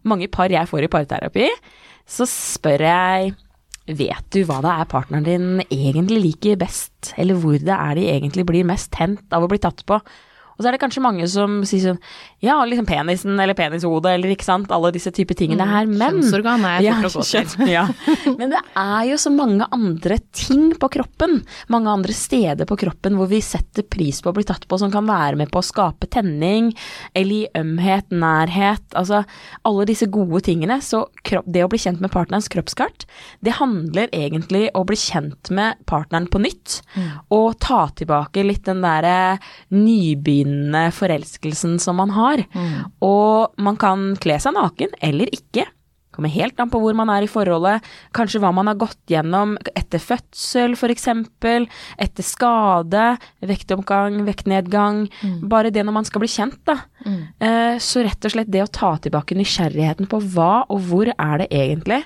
Mange 0.08 0.30
par 0.32 0.48
jeg 0.48 0.68
får 0.70 0.88
i 0.88 0.92
parterapi, 0.96 1.50
så 2.08 2.24
spør 2.24 2.86
jeg 2.88 3.34
vet 3.90 4.26
du 4.32 4.42
hva 4.46 4.60
det 4.64 4.72
er 4.72 4.90
partneren 4.90 5.26
din 5.26 5.62
egentlig 5.68 6.20
liker 6.22 6.56
best, 6.56 7.12
eller 7.18 7.34
hvor 7.34 7.58
det 7.58 7.76
er 7.76 7.94
de 7.98 8.08
egentlig 8.08 8.46
blir 8.48 8.64
mest 8.64 8.92
tent 8.96 9.32
av 9.32 9.44
å 9.44 9.50
bli 9.50 9.60
tatt 9.60 9.84
på? 9.84 10.00
Og 10.60 10.62
så 10.62 10.68
er 10.68 10.76
det 10.76 10.82
kanskje 10.82 11.00
mange 11.00 11.24
som 11.30 11.62
sier 11.64 11.86
sånn 11.94 12.02
Ja, 12.40 12.64
liksom 12.64 12.86
penisen 12.88 13.40
eller 13.40 13.54
penishodet 13.54 14.14
eller 14.14 14.32
ikke 14.32 14.46
sant, 14.46 14.70
alle 14.72 14.88
disse 14.94 15.10
typer 15.12 15.36
tingene 15.36 15.66
her, 15.68 15.84
men 15.84 16.22
Kjønnsorgan 16.22 16.62
er 16.64 16.84
ja, 16.86 16.94
fort 17.02 17.20
å 17.20 17.20
gå 17.20 17.42
til. 17.52 17.68
ja. 17.68 17.82
Men 18.40 18.54
det 18.54 18.60
er 18.80 19.02
jo 19.10 19.18
så 19.20 19.32
mange 19.34 19.66
andre 19.76 20.16
ting 20.32 20.70
på 20.80 20.88
kroppen, 20.94 21.42
mange 21.72 21.92
andre 21.92 22.14
steder 22.16 22.68
på 22.68 22.78
kroppen 22.80 23.18
hvor 23.18 23.28
vi 23.28 23.42
setter 23.44 23.84
pris 23.84 24.22
på 24.24 24.32
å 24.32 24.36
bli 24.36 24.46
tatt 24.48 24.64
på, 24.68 24.78
som 24.80 24.92
kan 24.92 25.04
være 25.08 25.36
med 25.36 25.52
på 25.52 25.60
å 25.60 25.66
skape 25.66 26.08
tenning, 26.08 26.70
eller 27.12 27.42
gi 27.42 27.60
ømhet, 27.60 28.08
nærhet, 28.08 28.86
altså 28.96 29.22
alle 29.68 29.86
disse 29.90 30.08
gode 30.08 30.40
tingene. 30.48 30.80
Så 30.80 31.02
kropp, 31.26 31.44
det 31.44 31.66
å 31.66 31.70
bli 31.72 31.82
kjent 31.82 32.00
med 32.00 32.12
partnerens 32.14 32.48
kroppskart, 32.52 33.04
det 33.44 33.58
handler 33.60 34.08
egentlig 34.16 34.68
om 34.72 34.80
å 34.80 34.88
bli 34.88 34.96
kjent 34.96 35.52
med 35.52 35.76
partneren 35.90 36.30
på 36.30 36.40
nytt, 36.40 36.80
og 37.28 37.58
ta 37.60 37.82
tilbake 38.00 38.46
litt 38.46 38.64
den 38.64 38.80
derre 38.80 39.36
nybegynnende 39.74 40.88
forelskelsen 40.96 41.76
som 41.82 42.00
man 42.00 42.16
har. 42.16 42.29
Og 43.06 43.60
man 43.62 43.78
kan 43.80 44.14
kle 44.20 44.38
seg 44.42 44.56
naken 44.56 44.96
eller 45.04 45.30
ikke. 45.34 45.66
Kommer 46.10 46.32
helt 46.34 46.58
an 46.58 46.70
på 46.72 46.80
hvor 46.82 46.96
man 46.98 47.10
er 47.14 47.22
i 47.22 47.30
forholdet, 47.30 47.84
kanskje 48.16 48.40
hva 48.42 48.50
man 48.52 48.66
har 48.66 48.78
gått 48.80 48.98
gjennom 49.12 49.52
etter 49.78 50.02
fødsel 50.02 50.74
f.eks., 50.74 51.06
etter 52.02 52.26
skade, 52.26 53.04
vektoppgang, 53.46 54.18
vektnedgang, 54.26 55.04
bare 55.46 55.70
det 55.70 55.84
når 55.86 55.96
man 56.00 56.08
skal 56.08 56.24
bli 56.24 56.30
kjent, 56.32 56.58
da. 56.66 56.80
Mm. 57.06 57.20
Så 57.78 58.02
rett 58.02 58.26
og 58.26 58.34
slett 58.34 58.50
det 58.50 58.64
å 58.64 58.72
ta 58.74 58.96
tilbake 58.98 59.38
nysgjerrigheten 59.38 60.10
på 60.10 60.18
hva 60.34 60.66
og 60.66 60.82
hvor 60.90 61.12
er 61.14 61.44
det 61.44 61.48
egentlig 61.54 62.02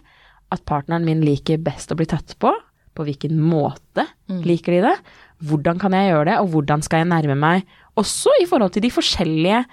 at 0.53 0.67
partneren 0.69 1.09
min 1.09 1.25
liker 1.25 1.63
best 1.65 1.91
å 1.91 1.97
bli 1.99 2.07
tatt 2.11 2.37
på, 2.39 2.53
på 2.95 3.07
hvilken 3.09 3.41
måte 3.41 4.05
liker 4.45 4.77
de 4.77 4.83
det, 4.85 4.99
hvordan 5.49 5.81
kan 5.81 5.97
jeg 5.97 6.13
gjøre 6.13 6.29
det, 6.29 6.37
og 6.45 6.53
hvordan 6.53 6.85
skal 6.85 7.03
jeg 7.03 7.11
nærme 7.11 7.39
meg, 7.41 7.65
også 7.99 8.37
i 8.43 8.47
forhold 8.51 8.77
til 8.77 8.85
de 8.85 8.93
forskjellige 8.93 9.65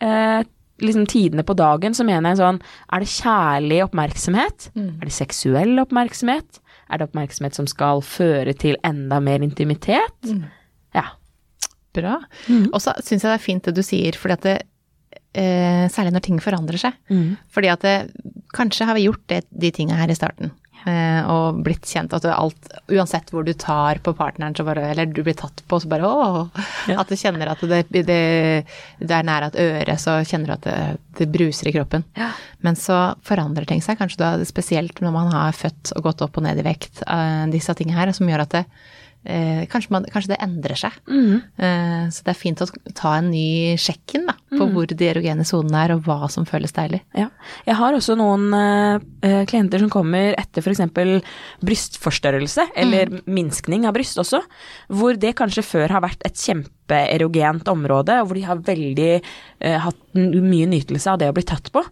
eh, 0.00 0.42
liksom 0.80 1.06
tidene 1.10 1.42
på 1.42 1.56
dagen, 1.58 1.94
så 1.94 2.04
mener 2.06 2.30
jeg 2.30 2.38
sånn 2.38 2.60
Er 2.92 3.00
det 3.02 3.08
kjærlig 3.10 3.80
oppmerksomhet? 3.88 4.70
Er 5.02 5.04
det 5.08 5.12
seksuell 5.16 5.78
oppmerksomhet? 5.82 6.60
Er 6.90 6.98
det 6.98 7.08
oppmerksomhet 7.10 7.54
som 7.58 7.66
skal 7.66 8.00
føre 8.06 8.54
til 8.54 8.76
enda 8.86 9.18
mer 9.20 9.42
intimitet? 9.42 10.14
Ja. 10.94 11.04
Bra. 11.94 12.18
Og 12.72 12.80
så 12.80 12.92
syns 13.02 13.24
jeg 13.24 13.30
det 13.32 13.38
er 13.40 13.42
fint 13.42 13.64
det 13.64 13.74
du 13.74 13.82
sier, 13.82 14.12
fordi 14.14 14.32
at 14.36 14.42
det 14.46 14.56
eh, 15.34 15.88
Særlig 15.90 16.12
når 16.14 16.22
ting 16.24 16.38
forandrer 16.40 16.78
seg. 16.78 16.92
Fordi 17.50 17.68
at 17.72 17.80
det, 17.82 17.96
kanskje 18.54 18.86
har 18.86 18.94
vi 18.94 19.06
gjort 19.08 19.24
det, 19.28 19.42
de 19.50 19.70
tinga 19.74 19.94
her 19.98 20.08
i 20.10 20.14
starten. 20.16 20.52
Eh, 20.86 21.20
og 21.28 21.62
blitt 21.66 21.88
kjent 21.88 22.14
at 22.16 22.26
alt 22.30 22.68
Uansett 22.88 23.32
hvor 23.32 23.44
du 23.44 23.52
tar 23.58 24.00
på 24.04 24.14
partneren, 24.16 24.54
så 24.56 24.64
bare 24.64 24.86
Eller 24.92 25.10
du 25.10 25.22
blir 25.22 25.36
tatt 25.36 25.62
på, 25.68 25.80
så 25.80 25.90
bare 25.90 26.08
åh. 26.08 26.62
At 26.94 27.10
du 27.10 27.16
kjenner 27.18 27.52
at 27.52 27.64
det, 27.68 27.82
det, 27.92 28.04
det 28.06 29.14
er 29.14 29.26
nær 29.26 29.48
et 29.48 29.58
øre, 29.60 29.98
så 30.00 30.18
kjenner 30.24 30.52
du 30.52 30.56
at 30.56 30.68
det, 30.68 30.78
det 31.20 31.30
bruser 31.32 31.68
i 31.68 31.74
kroppen. 31.76 32.06
Men 32.64 32.78
så 32.78 33.14
forandrer 33.26 33.68
ting 33.68 33.82
seg, 33.84 33.98
kanskje 34.00 34.22
da 34.22 34.30
spesielt 34.48 35.02
når 35.04 35.14
man 35.14 35.32
har 35.34 35.56
født 35.56 35.92
og 35.96 36.08
gått 36.08 36.24
opp 36.24 36.40
og 36.40 36.46
ned 36.46 36.60
i 36.60 36.66
vekt, 36.66 37.02
eh, 37.06 37.44
disse 37.52 37.74
tingene 37.78 37.98
her, 38.00 38.14
som 38.16 38.28
gjør 38.30 38.46
at 38.46 38.56
det 38.56 38.64
eh, 39.28 39.64
kanskje, 39.70 39.92
man, 39.94 40.06
kanskje 40.12 40.32
det 40.32 40.38
endrer 40.44 40.78
seg. 40.78 40.96
Eh, 41.60 42.04
så 42.14 42.24
det 42.24 42.32
er 42.32 42.38
fint 42.38 42.62
å 42.64 42.68
ta 42.96 43.14
en 43.18 43.30
ny 43.32 43.76
sjekk 43.80 44.16
inn 44.18 44.26
da, 44.28 44.34
på 44.54 44.68
hvor 44.72 44.88
de 44.90 45.08
erogene 45.10 45.46
sonene 45.48 45.84
er, 45.84 45.94
og 45.94 46.06
hva 46.06 46.30
som 46.32 46.46
føles 46.48 46.74
deilig. 46.76 47.02
Ja. 47.18 47.28
Jeg 47.68 47.78
har 47.80 47.96
også 47.96 48.16
noen 48.18 48.48
eh, 48.56 49.04
eh, 49.26 49.42
klienter 49.50 49.82
som 49.84 49.92
kommer 49.92 50.36
etter 50.40 50.64
f.eks. 50.64 50.82
brystforstørrelse, 51.64 52.68
eller 52.78 53.12
minskning 53.28 53.86
av 53.88 53.96
bryst 53.98 54.18
også, 54.20 54.42
hvor 54.88 55.20
det 55.20 55.36
kanskje 55.38 55.66
før 55.66 55.98
har 55.98 56.04
vært 56.04 56.24
et 56.28 56.38
kjempeerogent 56.38 57.68
område, 57.70 58.20
og 58.22 58.30
hvor 58.30 58.40
de 58.40 58.48
har 58.48 58.64
veldig 58.64 59.12
eh, 59.18 59.78
hatt 59.84 60.02
mye 60.18 60.72
nytelse 60.72 61.12
av 61.12 61.20
det 61.20 61.30
å 61.30 61.36
bli 61.36 61.46
tatt 61.46 61.70
på. 61.74 61.84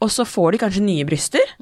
Og 0.00 0.10
så 0.12 0.26
får 0.28 0.52
de 0.52 0.64
kanskje 0.64 0.84
nye 0.84 1.06
bryster, 1.08 1.56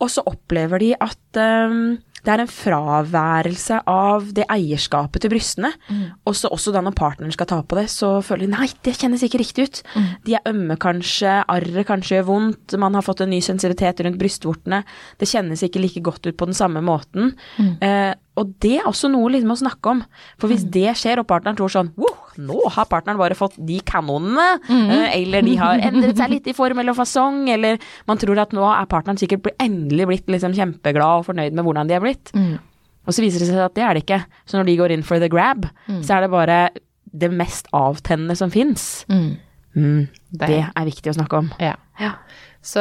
og 0.00 0.08
så 0.08 0.22
opplever 0.28 0.80
de 0.80 0.94
at 0.96 1.40
ehm, 1.40 1.98
det 2.26 2.32
er 2.32 2.42
en 2.42 2.50
fraværelse 2.50 3.80
av 3.90 4.30
det 4.36 4.46
eierskapet 4.52 5.24
til 5.24 5.32
brystene. 5.32 5.72
Mm. 5.88 6.04
Også, 6.28 6.50
også 6.52 6.74
da 6.74 6.82
når 6.84 6.96
partneren 6.98 7.34
skal 7.34 7.48
ta 7.50 7.60
på 7.64 7.78
det, 7.78 7.86
så 7.92 8.12
føler 8.24 8.46
de 8.46 8.52
nei, 8.54 8.68
det 8.86 8.96
kjennes 8.98 9.24
ikke 9.26 9.40
riktig 9.42 9.68
ut. 9.68 9.82
De 10.26 10.36
er 10.36 10.50
ømme 10.50 10.76
kanskje, 10.80 11.40
arret 11.50 11.88
kanskje 11.88 12.18
gjør 12.18 12.28
vondt, 12.30 12.78
man 12.80 12.98
har 12.98 13.06
fått 13.06 13.24
en 13.24 13.32
ny 13.32 13.40
sensitivitet 13.44 14.04
rundt 14.04 14.20
brystvortene. 14.20 14.82
Det 15.20 15.28
kjennes 15.30 15.64
ikke 15.66 15.82
like 15.82 16.04
godt 16.04 16.28
ut 16.28 16.36
på 16.36 16.50
den 16.50 16.58
samme 16.58 16.82
måten. 16.84 17.34
Eh, 17.80 18.12
og 18.40 18.54
det 18.62 18.76
er 18.78 18.88
også 18.88 19.10
noe 19.12 19.30
liksom 19.32 19.52
å 19.52 19.60
snakke 19.60 19.94
om. 19.94 20.02
For 20.40 20.52
hvis 20.52 20.64
det 20.72 20.94
skjer, 20.98 21.20
og 21.20 21.28
partneren 21.28 21.58
tror 21.58 21.72
sånn 21.72 21.92
wow, 22.00 22.19
nå 22.46 22.60
har 22.74 22.88
partneren 22.90 23.18
bare 23.20 23.36
fått 23.38 23.54
de 23.66 23.78
kanonene, 23.86 24.60
mm. 24.68 24.90
eller 25.14 25.42
de 25.46 25.54
har 25.60 25.78
endret 25.90 26.16
seg 26.20 26.30
litt 26.32 26.46
i 26.50 26.54
form 26.56 26.78
eller 26.82 26.96
fasong, 26.96 27.42
eller 27.52 27.78
man 28.08 28.18
tror 28.22 28.38
at 28.42 28.52
nå 28.56 28.64
er 28.72 28.86
partneren 28.90 29.20
sikkert 29.20 29.50
endelig 29.60 30.06
blitt 30.10 30.26
liksom 30.36 30.54
kjempeglad 30.56 31.20
og 31.22 31.26
fornøyd 31.30 31.52
med 31.56 31.64
hvordan 31.66 31.88
de 31.90 31.94
er 31.98 32.04
blitt. 32.04 32.32
Og 33.06 33.14
så 33.16 33.22
viser 33.24 33.40
det 33.42 33.48
seg 33.48 33.58
at 33.64 33.74
det 33.74 33.82
er 33.86 33.94
det 33.96 34.04
ikke. 34.04 34.20
Så 34.46 34.58
når 34.58 34.66
de 34.68 34.76
går 34.80 34.92
inn 34.96 35.02
for 35.06 35.18
the 35.22 35.28
grab, 35.32 35.64
så 36.04 36.16
er 36.18 36.26
det 36.26 36.30
bare 36.34 36.58
det 37.10 37.30
mest 37.34 37.66
avtennende 37.74 38.36
som 38.38 38.50
fins. 38.54 39.04
Mm, 39.10 40.08
Det- 40.32 40.46
det 40.48 40.60
er 40.76 40.84
viktig 40.86 41.10
å 41.10 41.16
snakke 41.16 41.38
om. 41.38 41.48
Ja. 41.58 41.74
Ja. 42.00 42.12
Så 42.60 42.80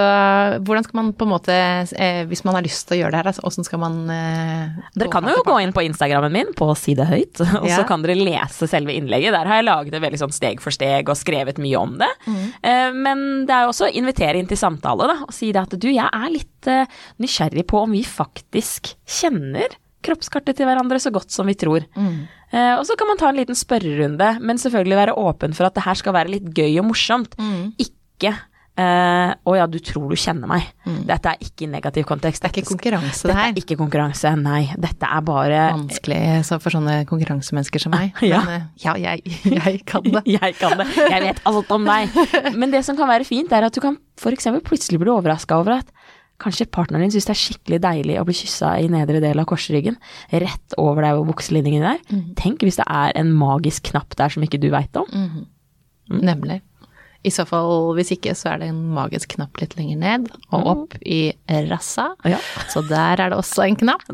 hvordan 0.67 0.83
skal 0.83 0.97
man 0.99 1.09
på 1.15 1.23
en 1.23 1.31
måte, 1.31 1.55
eh, 1.95 2.25
hvis 2.27 2.41
man 2.43 2.57
har 2.57 2.63
lyst 2.65 2.83
til 2.89 2.97
å 2.97 2.99
gjøre 2.99 3.13
det 3.13 3.19
her, 3.21 3.29
altså, 3.31 3.43
hvordan 3.45 3.63
skal 3.67 3.79
man 3.79 3.93
eh, 4.11 4.79
Dere 4.99 5.11
kan 5.13 5.23
jo 5.31 5.37
gå 5.47 5.55
inn 5.63 5.71
på 5.75 5.85
Instagrammen 5.87 6.33
min, 6.35 6.49
på 6.57 6.67
Si 6.75 6.97
det 6.99 7.05
høyt, 7.07 7.39
og 7.61 7.67
Ja. 7.69 7.77
så 7.79 7.85
kan 7.87 8.03
dere 8.03 8.17
lese 8.19 8.67
selve 8.67 8.91
innlegget. 8.91 9.31
Der 9.31 9.47
har 9.47 9.61
jeg 9.61 9.67
laget 9.69 9.95
det 9.95 10.01
veldig 10.03 10.19
sånn 10.19 10.35
steg 10.35 10.59
for 10.59 10.75
steg 10.75 11.07
og 11.07 11.15
skrevet 11.15 11.61
mye 11.63 11.79
om 11.79 11.95
det. 12.01 12.09
Eh, 12.27 12.91
Men 12.91 13.45
det 13.47 13.55
er 13.55 13.63
jo 13.67 13.71
også 13.71 13.87
å 13.87 13.93
invitere 13.95 14.35
inn 14.41 14.49
til 14.51 14.59
samtale, 14.59 15.07
da, 15.13 15.15
og 15.23 15.31
si 15.35 15.53
det 15.55 15.63
at 15.63 15.77
du, 15.79 15.87
jeg 15.87 16.09
er 16.11 16.33
litt 16.35 16.67
eh, 16.67 16.83
nysgjerrig 17.23 17.63
på 17.71 17.85
om 17.85 17.95
vi 17.95 18.03
faktisk 18.03 18.91
kjenner 19.07 19.79
kroppskartet 20.03 20.55
til 20.59 20.67
hverandre 20.67 20.99
så 20.99 21.11
godt 21.11 21.31
som 21.31 21.47
vi 21.47 21.55
tror. 21.59 21.83
Eh, 21.95 22.75
og 22.75 22.83
så 22.87 22.95
kan 22.99 23.07
man 23.07 23.17
ta 23.19 23.31
en 23.31 23.39
liten 23.39 23.55
spørrerunde, 23.55 24.29
men 24.43 24.59
selvfølgelig 24.59 24.95
være 25.05 25.15
åpen 25.19 25.55
for 25.55 25.67
at 25.67 25.75
det 25.79 25.83
her 25.87 25.95
skal 25.99 26.15
være 26.15 26.31
litt 26.35 26.51
gøy 26.55 26.79
og 26.83 26.87
morsomt. 26.91 27.35
Ikke 27.79 28.35
eh, 28.79 29.33
'Å 29.43 29.55
ja, 29.57 29.65
du 29.67 29.77
tror 29.83 30.09
du 30.09 30.15
kjenner 30.19 30.47
meg'. 30.49 30.67
Dette 31.05 31.33
er 31.33 31.43
ikke 31.43 31.65
i 31.67 31.69
negativ 31.69 32.05
kontekst. 32.09 32.41
Det 32.41 32.49
er 32.49 32.55
ikke 32.61 32.71
konkurranse, 32.71 33.27
det 33.27 33.35
her. 33.35 33.51
Dette 33.51 33.59
er 33.59 33.65
ikke 33.65 33.79
konkurranse, 33.81 34.31
nei. 34.39 34.61
Dette 34.79 35.05
er 35.09 35.21
bare 35.27 35.61
Vanskelig 35.75 36.21
så 36.47 36.57
for 36.63 36.73
sånne 36.73 37.01
konkurransemennesker 37.09 37.83
som 37.85 37.93
meg. 37.93 38.13
Ja. 38.29 38.39
Men 38.45 38.55
eh, 38.55 38.67
ja, 38.85 38.93
jeg, 38.97 39.23
jeg 39.45 39.83
kan 39.85 40.03
det. 40.05 40.23
Jeg 40.39 40.55
kan 40.59 40.77
det. 40.79 40.87
Jeg 40.95 41.21
vet 41.23 41.41
alt 41.49 41.71
om 41.75 41.85
deg. 41.85 42.15
Men 42.55 42.71
det 42.71 42.83
som 42.85 42.97
kan 42.97 43.09
være 43.09 43.25
fint, 43.27 43.51
er 43.51 43.65
at 43.67 43.73
du 43.75 43.81
kan 43.83 43.97
f.eks. 44.19 44.47
plutselig 44.65 44.99
bli 45.01 45.11
overraska 45.11 45.57
over 45.59 45.79
at 45.79 45.89
kanskje 46.39 46.69
partneren 46.71 47.03
din 47.03 47.11
syns 47.11 47.25
det 47.27 47.33
er 47.33 47.39
skikkelig 47.41 47.79
deilig 47.83 48.13
å 48.21 48.25
bli 48.27 48.35
kyssa 48.37 48.77
i 48.79 48.87
nedre 48.87 49.19
del 49.19 49.41
av 49.41 49.47
korsryggen, 49.49 49.97
rett 50.31 50.75
over 50.79 51.03
deg 51.03 51.17
hvor 51.17 51.27
bukselinningen 51.33 51.83
er. 51.83 51.97
Tenk 52.39 52.63
hvis 52.63 52.79
det 52.79 52.85
er 52.87 53.11
en 53.19 53.33
magisk 53.35 53.89
knapp 53.91 54.15
der 54.15 54.31
som 54.31 54.45
ikke 54.45 54.61
du 54.61 54.69
veit 54.71 54.95
om. 54.95 55.09
Nemlig. 56.09 56.61
I 57.27 57.32
så 57.36 57.43
fall, 57.43 57.91
hvis 57.97 58.13
ikke, 58.15 58.32
så 58.38 58.53
er 58.53 58.62
det 58.62 58.69
en 58.71 58.79
magisk 58.95 59.34
knapp 59.34 59.60
litt 59.60 59.73
lenger 59.75 59.97
ned, 59.99 60.29
og 60.55 60.69
opp 60.71 60.93
i 61.03 61.34
rassa. 61.67 62.13
Ja. 62.23 62.39
Så 62.71 62.84
der 62.88 63.19
er 63.19 63.34
det 63.34 63.39
også 63.39 63.65
en 63.65 63.75
knapp. 63.79 64.05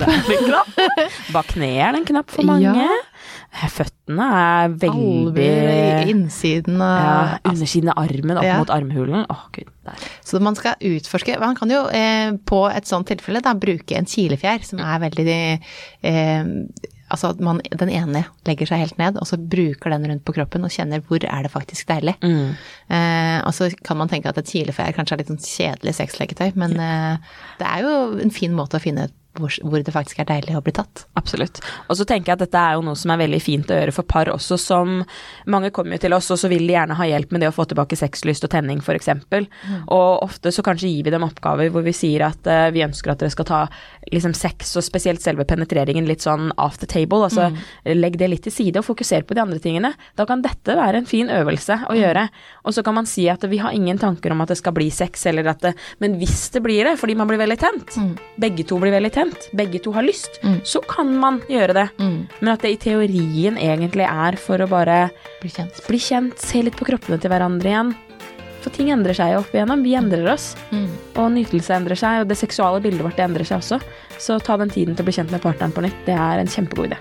Bak 1.35 1.51
kneet 1.53 1.83
er 1.85 1.93
det 1.93 2.01
en 2.01 2.07
knapp 2.09 2.33
for 2.33 2.47
mange. 2.49 2.73
Ja. 2.73 3.67
Føttene 3.71 4.25
er 4.35 4.73
veldig 4.81 5.29
Albuer, 5.29 6.09
innsiden 6.11 6.81
av 6.83 7.05
ja, 7.05 7.37
Undersiden 7.53 7.93
av 7.93 8.01
armen 8.03 8.41
opp 8.41 8.49
mot 8.63 8.73
armhulen. 8.73 9.23
Åh, 9.31 9.45
gud. 9.55 9.69
Der. 9.85 10.09
Så 10.25 10.41
man 10.41 10.57
skal 10.57 10.81
utforske 10.81 11.37
Man 11.39 11.53
kan 11.57 11.69
jo 11.69 11.83
eh, 11.93 12.33
på 12.49 12.63
et 12.71 12.89
sånt 12.89 13.07
tilfelle 13.11 13.43
da 13.45 13.53
bruke 13.53 13.95
en 13.99 14.09
kilefjær, 14.09 14.65
som 14.65 14.81
er 14.81 15.03
veldig 15.05 15.39
eh, 16.09 16.51
Altså 17.15 17.31
at 17.31 17.41
man, 17.43 17.61
den 17.79 17.91
ene 17.93 18.25
legger 18.47 18.67
seg 18.69 18.81
helt 18.83 18.97
ned, 18.99 19.19
og 19.21 19.27
så 19.29 19.39
bruker 19.39 19.93
den 19.93 20.07
rundt 20.11 20.25
på 20.27 20.35
kroppen 20.35 20.67
og 20.67 20.73
kjenner 20.73 21.03
hvor 21.07 21.23
er 21.23 21.45
det 21.45 21.53
faktisk 21.53 21.87
deilig. 21.87 22.17
Mm. 22.25 22.55
Eh, 22.91 23.37
og 23.39 23.53
så 23.55 23.69
kan 23.87 24.01
man 24.01 24.11
tenke 24.11 24.31
at 24.31 24.41
et 24.41 24.51
kilefjær 24.51 24.95
kanskje 24.97 25.15
er 25.15 25.23
litt 25.23 25.31
sånn 25.31 25.45
kjedelig 25.45 25.95
sexleketøy, 26.01 26.49
men 26.59 26.75
eh, 26.75 27.37
det 27.61 27.69
er 27.69 27.85
jo 27.85 27.93
en 28.25 28.35
fin 28.35 28.55
måte 28.55 28.79
å 28.79 28.83
finne 28.83 29.07
ut 29.07 29.21
hvor, 29.39 29.53
hvor 29.63 29.83
det 29.83 29.93
faktisk 29.93 30.21
er 30.21 30.29
deilig 30.29 30.57
å 30.57 30.63
bli 30.65 30.73
tatt. 30.75 31.05
Absolutt. 31.19 31.61
Og 31.89 31.99
så 31.99 32.07
tenker 32.07 32.31
jeg 32.31 32.39
at 32.39 32.45
dette 32.45 32.61
er 32.61 32.77
jo 32.77 32.85
noe 32.85 32.99
som 32.99 33.13
er 33.13 33.21
veldig 33.23 33.41
fint 33.43 33.71
å 33.71 33.79
gjøre 33.79 33.95
for 33.95 34.07
par 34.09 34.31
også, 34.31 34.57
som 34.61 34.97
mange 35.51 35.71
kommer 35.75 35.97
jo 35.97 36.05
til 36.05 36.15
oss, 36.17 36.31
og 36.33 36.39
så 36.41 36.49
vil 36.51 36.65
de 36.67 36.75
gjerne 36.75 36.97
ha 36.97 37.09
hjelp 37.09 37.35
med 37.35 37.43
det 37.43 37.51
å 37.51 37.55
få 37.55 37.67
tilbake 37.69 37.97
sexlyst 37.99 38.47
og 38.47 38.53
tenning, 38.53 38.81
f.eks. 38.83 39.11
Og 39.93 40.23
ofte 40.25 40.53
så 40.53 40.65
kanskje 40.65 40.91
gir 40.91 41.07
vi 41.07 41.13
dem 41.13 41.25
oppgaver 41.27 41.71
hvor 41.73 41.85
vi 41.85 41.93
sier 41.95 42.27
at 42.29 42.49
uh, 42.49 42.67
vi 42.73 42.83
ønsker 42.85 43.13
at 43.13 43.23
dere 43.23 43.33
skal 43.33 43.49
ta 43.49 43.61
liksom 44.11 44.35
sex, 44.37 44.75
og 44.77 44.85
spesielt 44.85 45.23
selve 45.23 45.47
penetreringen, 45.47 46.07
litt 46.09 46.25
sånn 46.25 46.51
off 46.61 46.79
the 46.81 46.89
table. 46.89 47.23
Altså 47.25 47.51
legg 47.85 48.19
det 48.19 48.29
litt 48.31 48.45
til 48.45 48.53
side 48.53 48.81
og 48.81 48.87
fokuser 48.87 49.25
på 49.25 49.37
de 49.37 49.43
andre 49.43 49.59
tingene. 49.61 49.93
Da 50.17 50.27
kan 50.29 50.43
dette 50.45 50.75
være 50.77 51.01
en 51.01 51.09
fin 51.09 51.29
øvelse 51.31 51.81
å 51.89 51.97
gjøre. 51.97 52.27
Og 52.65 52.75
så 52.75 52.83
kan 52.85 52.97
man 52.97 53.09
si 53.09 53.27
at 53.31 53.43
vi 53.49 53.59
har 53.61 53.75
ingen 53.75 53.99
tanker 54.01 54.33
om 54.33 54.43
at 54.43 54.53
det 54.53 54.59
skal 54.59 54.75
bli 54.75 54.89
sex, 54.93 55.25
eller 55.29 55.51
at 55.51 55.63
det 55.65 55.73
Men 55.99 56.17
hvis 56.19 56.49
det 56.53 56.61
blir 56.63 56.85
det, 56.85 56.97
fordi 56.99 57.15
man 57.15 57.27
blir 57.27 57.39
veldig 57.41 57.57
tent, 57.59 57.97
begge 58.41 58.65
to 58.67 58.77
blir 58.81 58.93
veldig 58.93 59.11
tent, 59.13 59.24
kjent, 59.25 59.49
begge 59.55 59.81
to 59.83 59.91
har 59.91 60.03
lyst, 60.05 60.39
Mm. 60.43 60.61
så 60.63 60.79
kan 60.87 61.11
man 61.19 61.41
gjøre 61.49 61.73
det. 61.73 61.89
Mm. 61.99 62.27
Men 62.41 62.53
at 62.53 62.61
det 62.61 62.71
i 62.71 62.77
teorien 62.77 63.57
egentlig 63.57 64.05
er 64.07 64.35
for 64.37 64.57
å 64.57 64.67
bare 64.69 65.09
Bli 65.41 65.49
kjent. 65.49 65.81
bli 65.87 65.97
kjent, 65.97 66.39
se 66.39 66.61
litt 66.61 66.75
på 66.77 66.85
kroppene 66.85 67.19
til 67.19 67.29
hverandre 67.31 67.65
igjen. 67.69 67.95
For 68.61 68.71
ting 68.73 68.89
endrer 68.89 69.13
seg 69.13 69.35
opp 69.37 69.51
igjennom. 69.53 69.83
Vi 69.83 69.93
endrer 69.93 70.31
oss. 70.33 70.55
Mm. 70.71 70.87
Og 71.17 71.31
nytelse 71.31 71.69
endrer 71.75 71.95
seg, 71.95 72.21
og 72.21 72.27
det 72.27 72.37
seksuale 72.37 72.81
bildet 72.81 73.03
vårt 73.05 73.15
det 73.15 73.25
endrer 73.27 73.45
seg 73.45 73.59
også. 73.59 73.79
Så 74.17 74.39
ta 74.41 74.57
den 74.57 74.69
tiden 74.71 74.95
til 74.95 75.03
å 75.03 75.05
bli 75.05 75.13
kjent 75.13 75.29
med 75.31 75.41
partneren 75.43 75.71
på 75.71 75.83
nytt. 75.85 75.99
Det 76.07 76.15
er 76.17 76.39
en 76.39 76.47
kjempegod 76.47 76.89
idé. 76.89 76.97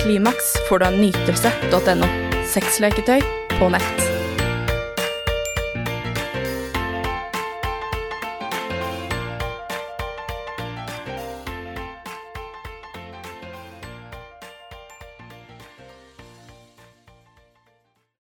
Klimaks 0.00 0.54
får 0.68 0.78
du 0.78 0.84
av 0.86 0.92
nytelse.no. 0.96 2.08
Sexleketøy 2.48 3.20
på 3.58 3.68
nett. 3.70 4.07